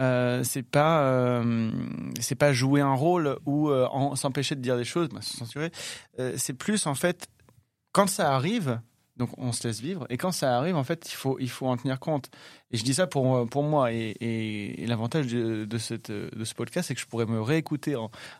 Euh, 0.00 0.42
c'est 0.42 0.62
pas 0.62 1.04
euh, 1.04 1.70
c'est 2.18 2.34
pas 2.34 2.52
jouer 2.52 2.80
un 2.80 2.94
rôle 2.94 3.38
ou 3.44 3.68
euh, 3.68 3.86
s'empêcher 4.16 4.54
de 4.54 4.60
dire 4.60 4.76
des 4.76 4.84
choses, 4.84 5.08
bah, 5.08 5.20
se 5.20 5.36
censurer. 5.36 5.70
C'est 6.36 6.54
plus 6.54 6.86
en 6.86 6.94
fait 6.94 7.28
quand 7.92 8.06
ça 8.06 8.34
arrive. 8.34 8.80
Donc 9.18 9.28
on 9.36 9.52
se 9.52 9.68
laisse 9.68 9.78
vivre 9.78 10.06
et 10.08 10.16
quand 10.16 10.32
ça 10.32 10.56
arrive 10.56 10.74
en 10.74 10.84
fait 10.84 11.12
il 11.12 11.14
faut 11.14 11.38
il 11.38 11.50
faut 11.50 11.66
en 11.66 11.76
tenir 11.76 12.00
compte 12.00 12.30
et 12.70 12.78
je 12.78 12.82
dis 12.82 12.94
ça 12.94 13.06
pour 13.06 13.46
pour 13.46 13.62
moi 13.62 13.92
et, 13.92 14.16
et, 14.20 14.86
l'avantage 14.86 15.26
de, 15.26 15.66
de 15.66 15.78
ce 15.78 16.54
podcast 16.54 16.88
c'est 16.88 16.94
que 16.94 17.00
je 17.00 17.04
pourrais 17.04 17.26
me 17.26 17.38
réécouter 17.38 17.94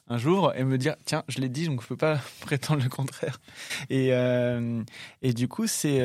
un 0.09 0.17
jour 0.17 0.55
et 0.55 0.65
me 0.65 0.79
dire 0.79 0.97
tiens 1.05 1.25
je 1.29 1.41
l'ai 1.41 1.51
dit 1.51 1.67
donc 1.67 1.83
je 1.83 1.89
peux 1.89 1.97
pas 1.99 2.19
prétendre 2.41 2.83
le 2.83 2.89
contraire 2.89 3.39
et 3.91 4.13
et 5.21 5.35
du 5.35 5.47
coup 5.47 5.67
c'est 5.67 6.01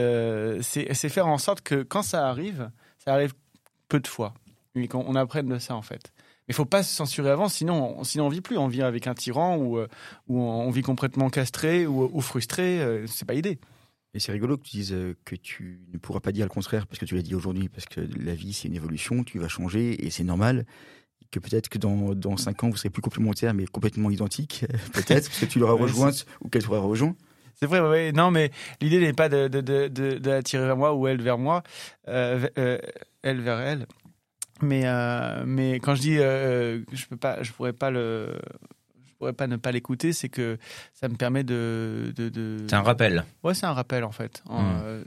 c'est 0.61 1.09
faire 1.09 1.27
en 1.27 1.37
sorte 1.37 1.61
que 1.61 1.83
quand 1.83 2.03
ça 2.03 2.27
arrive 2.27 2.69
ça 2.97 3.13
arrive 3.13 3.33
peu 3.87 4.01
de 4.01 4.07
fois 4.07 4.33
et 4.83 4.87
qu'on 4.87 5.03
on 5.07 5.15
apprenne 5.15 5.47
de 5.47 5.59
ça 5.59 5.75
en 5.75 5.81
fait 5.81 6.13
mais 6.47 6.53
il 6.53 6.55
faut 6.55 6.65
pas 6.65 6.83
se 6.83 6.93
censurer 6.93 7.29
avant 7.29 7.49
sinon 7.49 7.99
on, 7.99 8.03
sinon 8.03 8.27
on 8.27 8.29
vit 8.29 8.41
plus 8.41 8.57
on 8.57 8.67
vit 8.67 8.81
avec 8.81 9.07
un 9.07 9.13
tyran 9.13 9.57
ou 9.57 9.77
euh, 9.77 9.87
ou 10.27 10.39
on 10.39 10.69
vit 10.71 10.81
complètement 10.81 11.29
castré 11.29 11.85
ou, 11.85 12.09
ou 12.11 12.21
frustré 12.21 12.79
euh, 12.81 13.05
c'est 13.07 13.25
pas 13.25 13.33
idée 13.33 13.59
Et 14.13 14.19
c'est 14.19 14.31
rigolo 14.31 14.57
que 14.57 14.63
tu 14.63 14.77
dises 14.77 14.93
euh, 14.93 15.15
que 15.25 15.35
tu 15.35 15.81
ne 15.93 15.97
pourras 15.97 16.19
pas 16.19 16.31
dire 16.31 16.45
le 16.45 16.49
contraire 16.49 16.87
parce 16.87 16.99
que 16.99 17.05
tu 17.05 17.15
l'as 17.15 17.21
dit 17.21 17.35
aujourd'hui, 17.35 17.69
parce 17.69 17.85
que 17.85 18.01
la 18.01 18.33
vie 18.33 18.53
c'est 18.53 18.67
une 18.67 18.75
évolution, 18.75 19.23
tu 19.23 19.39
vas 19.39 19.47
changer 19.47 20.05
et 20.05 20.09
c'est 20.09 20.23
normal. 20.23 20.65
Que 21.29 21.39
peut-être 21.39 21.67
que 21.67 21.77
dans, 21.77 22.15
dans 22.15 22.37
5 22.37 22.63
ans 22.63 22.69
vous 22.69 22.77
serez 22.77 22.89
plus 22.89 23.01
complémentaires 23.01 23.53
mais 23.53 23.65
complètement 23.65 24.09
identiques, 24.09 24.65
peut-être, 24.93 25.27
parce 25.27 25.39
que 25.39 25.45
tu 25.45 25.59
l'auras 25.59 25.73
rejointe 25.73 26.25
ou 26.41 26.47
qu'elle 26.47 26.63
t'aura 26.63 26.79
rejoint. 26.79 27.15
C'est 27.59 27.65
vrai, 27.65 27.81
ouais. 27.81 28.11
Non, 28.11 28.29
mais 28.31 28.51
l'idée 28.81 28.99
n'est 28.99 29.13
pas 29.13 29.29
de, 29.29 29.47
de, 29.47 29.61
de, 29.61 29.87
de, 29.87 30.29
la 30.29 30.43
tirer 30.43 30.65
vers 30.67 30.77
moi 30.77 30.93
ou 30.93 31.07
elle 31.07 31.21
vers 31.21 31.39
moi, 31.39 31.63
euh, 32.07 32.47
elle 33.23 33.41
vers 33.41 33.59
elle. 33.59 33.87
Mais, 34.61 34.83
euh, 34.85 35.43
mais 35.45 35.75
quand 35.79 35.95
je 35.95 36.01
dis 36.01 36.17
euh, 36.19 36.81
que 36.89 36.95
je 36.95 37.05
peux 37.07 37.17
pas, 37.17 37.43
je 37.43 37.51
pourrais 37.51 37.73
pas 37.73 37.89
le, 37.91 38.33
je 39.07 39.13
pourrais 39.17 39.33
pas 39.33 39.47
ne 39.47 39.55
pas 39.57 39.71
l'écouter, 39.71 40.13
c'est 40.13 40.29
que 40.29 40.57
ça 40.93 41.07
me 41.09 41.15
permet 41.15 41.43
de, 41.43 42.13
de, 42.15 42.29
de... 42.29 42.57
C'est 42.67 42.75
un 42.75 42.81
rappel. 42.81 43.23
Ouais, 43.43 43.53
c'est 43.53 43.65
un 43.65 43.73
rappel 43.73 44.03
en 44.03 44.11
fait. 44.11 44.41
En, 44.47 44.61
Mm. 44.61 44.81
euh, 44.83 45.03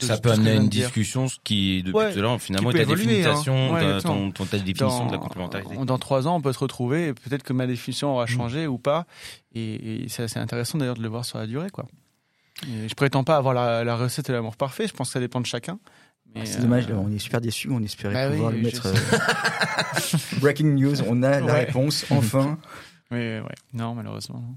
Ça 0.00 0.16
peut 0.18 0.30
amener 0.30 0.52
à 0.52 0.54
une 0.54 0.64
de 0.64 0.68
discussion, 0.68 1.28
ce 1.28 1.36
qui 1.44 1.82
depuis 1.82 1.96
Ouais, 1.98 2.12
tout 2.12 2.18
à 2.20 2.22
l'heure, 2.22 2.40
finalement, 2.40 2.72
ta 2.72 2.78
hein. 2.78 2.84
définition, 2.86 3.72
Ouais, 3.72 3.80
ta, 3.80 3.86
exactement. 3.88 4.14
ton, 4.14 4.30
ton- 4.32 4.46
ta 4.46 4.58
définition 4.58 5.06
de 5.08 5.12
la 5.12 5.18
complémentarité. 5.18 5.76
Dans 5.84 5.98
trois 5.98 6.26
ans, 6.26 6.36
on 6.36 6.40
peut 6.40 6.54
se 6.54 6.58
retrouver 6.58 7.08
et 7.08 7.12
peut-être 7.12 7.42
que 7.42 7.52
ma 7.52 7.66
définition 7.66 8.12
aura 8.12 8.24
changé 8.26 8.66
ou 8.66 8.78
pas. 8.78 9.04
Et, 9.54 10.04
et 10.04 10.08
c'est 10.08 10.22
assez 10.22 10.38
intéressant 10.38 10.78
d'ailleurs 10.78 10.94
de 10.96 11.02
le 11.02 11.08
voir 11.08 11.26
sur 11.26 11.36
la 11.38 11.46
durée. 11.46 11.68
Quoi. 11.70 11.84
Et 12.66 12.88
je 12.88 12.94
prétends 12.94 13.24
pas 13.24 13.36
avoir 13.36 13.52
la, 13.52 13.84
la 13.84 13.94
recette 13.96 14.30
et 14.30 14.32
l'amour 14.32 14.56
parfait. 14.56 14.86
Je 14.86 14.92
pense 14.94 15.08
que 15.08 15.12
ça 15.14 15.20
dépend 15.20 15.40
de 15.42 15.46
chacun. 15.46 15.78
Mais, 16.34 16.46
C'est 16.46 16.58
euh, 16.58 16.62
dommage, 16.62 16.88
là, 16.88 16.94
on 16.96 17.10
est 17.10 17.18
super 17.18 17.40
déçus, 17.40 17.68
on 17.70 17.82
espérait 17.82 18.14
Bah 18.14 18.26
oui, 18.28 18.34
pouvoir 18.34 18.52
le 18.52 18.58
je 18.58 18.62
mettre. 18.64 18.86
euh, 18.86 20.38
Breaking 20.40 20.74
news, 20.74 21.00
on 21.08 21.22
a 21.22 21.40
la 21.40 21.54
réponse, 21.54 22.04
enfin. 22.10 22.58
Ouais, 23.10 23.42
non, 23.72 23.94
malheureusement. 23.96 24.38
non. 24.38 24.54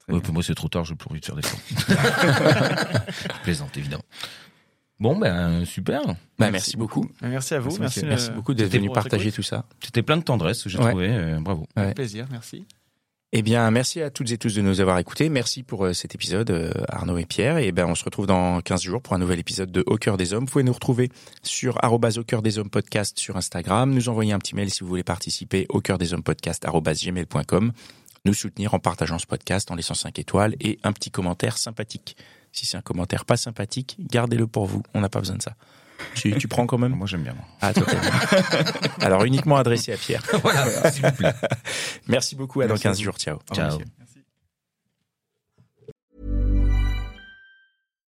Très 0.00 0.12
Ouais, 0.12 0.18
bien. 0.18 0.26
pour 0.26 0.34
moi, 0.34 0.42
c'est 0.42 0.54
trop 0.54 0.68
tard, 0.68 0.84
je 0.84 0.92
n'ai 0.92 0.96
plus 0.98 1.08
envie 1.10 1.20
de 1.20 1.24
faire 1.24 1.34
des 1.36 1.42
je 1.88 3.42
plaisante, 3.42 3.74
évidemment. 3.78 4.02
Bon, 4.98 5.16
ben, 5.18 5.64
super. 5.64 6.02
Bah, 6.38 6.50
merci 6.50 6.76
beaucoup. 6.76 7.08
Merci 7.22 7.54
à 7.54 7.58
vous. 7.60 7.68
Merci, 7.68 7.80
Merci, 7.80 7.98
monsieur. 8.00 8.08
Merci 8.10 8.30
euh, 8.30 8.34
beaucoup 8.34 8.52
d'être 8.52 8.70
venu 8.70 8.90
partager 8.92 9.32
tout 9.32 9.42
ça. 9.42 9.64
C'était 9.82 10.02
plein 10.02 10.18
de 10.18 10.22
tendresse, 10.22 10.68
j'ai 10.68 10.76
Ouais. 10.78 10.88
trouvé. 10.90 11.08
euh, 11.10 11.40
bravo. 11.40 11.62
Ouais. 11.74 11.84
Avec 11.84 11.94
plaisir, 11.94 12.26
merci. 12.30 12.66
Eh 13.32 13.42
bien, 13.42 13.70
merci 13.70 14.02
à 14.02 14.10
toutes 14.10 14.32
et 14.32 14.38
tous 14.38 14.56
de 14.56 14.60
nous 14.60 14.80
avoir 14.80 14.98
écoutés. 14.98 15.28
Merci 15.28 15.62
pour 15.62 15.84
euh, 15.84 15.92
cet 15.92 16.16
épisode, 16.16 16.50
euh, 16.50 16.72
Arnaud 16.88 17.16
et 17.16 17.26
Pierre. 17.26 17.58
Et 17.58 17.70
ben, 17.70 17.86
on 17.86 17.94
se 17.94 18.02
retrouve 18.02 18.26
dans 18.26 18.60
15 18.60 18.82
jours 18.82 19.00
pour 19.00 19.14
un 19.14 19.18
nouvel 19.18 19.38
épisode 19.38 19.70
de 19.70 19.84
Au 19.86 19.98
cœur 19.98 20.16
des 20.16 20.34
hommes. 20.34 20.46
Vous 20.46 20.50
pouvez 20.50 20.64
nous 20.64 20.72
retrouver 20.72 21.10
sur 21.44 21.78
au 21.84 22.24
cœur 22.24 22.42
des 22.42 22.58
hommes 22.58 22.70
podcast 22.70 23.20
sur 23.20 23.36
Instagram. 23.36 23.94
Nous 23.94 24.08
envoyer 24.08 24.32
un 24.32 24.40
petit 24.40 24.56
mail 24.56 24.68
si 24.70 24.80
vous 24.80 24.88
voulez 24.88 25.04
participer 25.04 25.66
au 25.68 25.80
cœur 25.80 25.96
des 25.96 26.12
hommes 26.12 26.24
podcast 26.24 26.66
gmail.com. 26.66 27.72
Nous 28.24 28.34
soutenir 28.34 28.74
en 28.74 28.80
partageant 28.80 29.20
ce 29.20 29.26
podcast, 29.26 29.70
en 29.70 29.76
laissant 29.76 29.94
5 29.94 30.18
étoiles 30.18 30.56
et 30.60 30.80
un 30.82 30.92
petit 30.92 31.12
commentaire 31.12 31.56
sympathique. 31.56 32.16
Si 32.50 32.66
c'est 32.66 32.78
un 32.78 32.82
commentaire 32.82 33.24
pas 33.24 33.36
sympathique, 33.36 33.96
gardez-le 34.00 34.48
pour 34.48 34.66
vous. 34.66 34.82
On 34.92 35.02
n'a 35.02 35.08
pas 35.08 35.20
besoin 35.20 35.36
de 35.36 35.42
ça. 35.42 35.54
Tu, 36.14 36.34
tu 36.36 36.48
prends 36.48 36.66
quand 36.66 36.78
même 36.78 36.92
Moi, 36.94 37.06
j'aime 37.06 37.22
bien. 37.22 37.34
moi. 37.34 37.44
Ah, 37.60 37.72
toi. 37.72 37.86
Alors, 39.00 39.24
uniquement 39.24 39.56
adressé 39.56 39.92
à 39.92 39.96
Pierre. 39.96 40.22
Voilà, 40.42 40.90
s'il 40.90 41.04
vous 41.04 41.12
plaît. 41.12 41.32
Merci 42.08 42.36
beaucoup. 42.36 42.60
À 42.60 42.66
dans 42.66 42.74
Merci 42.74 42.86
à 42.86 42.90
15 42.90 42.98
vous. 42.98 43.04
jours. 43.04 43.16
Ciao. 43.18 43.38
Ciao. 43.54 43.78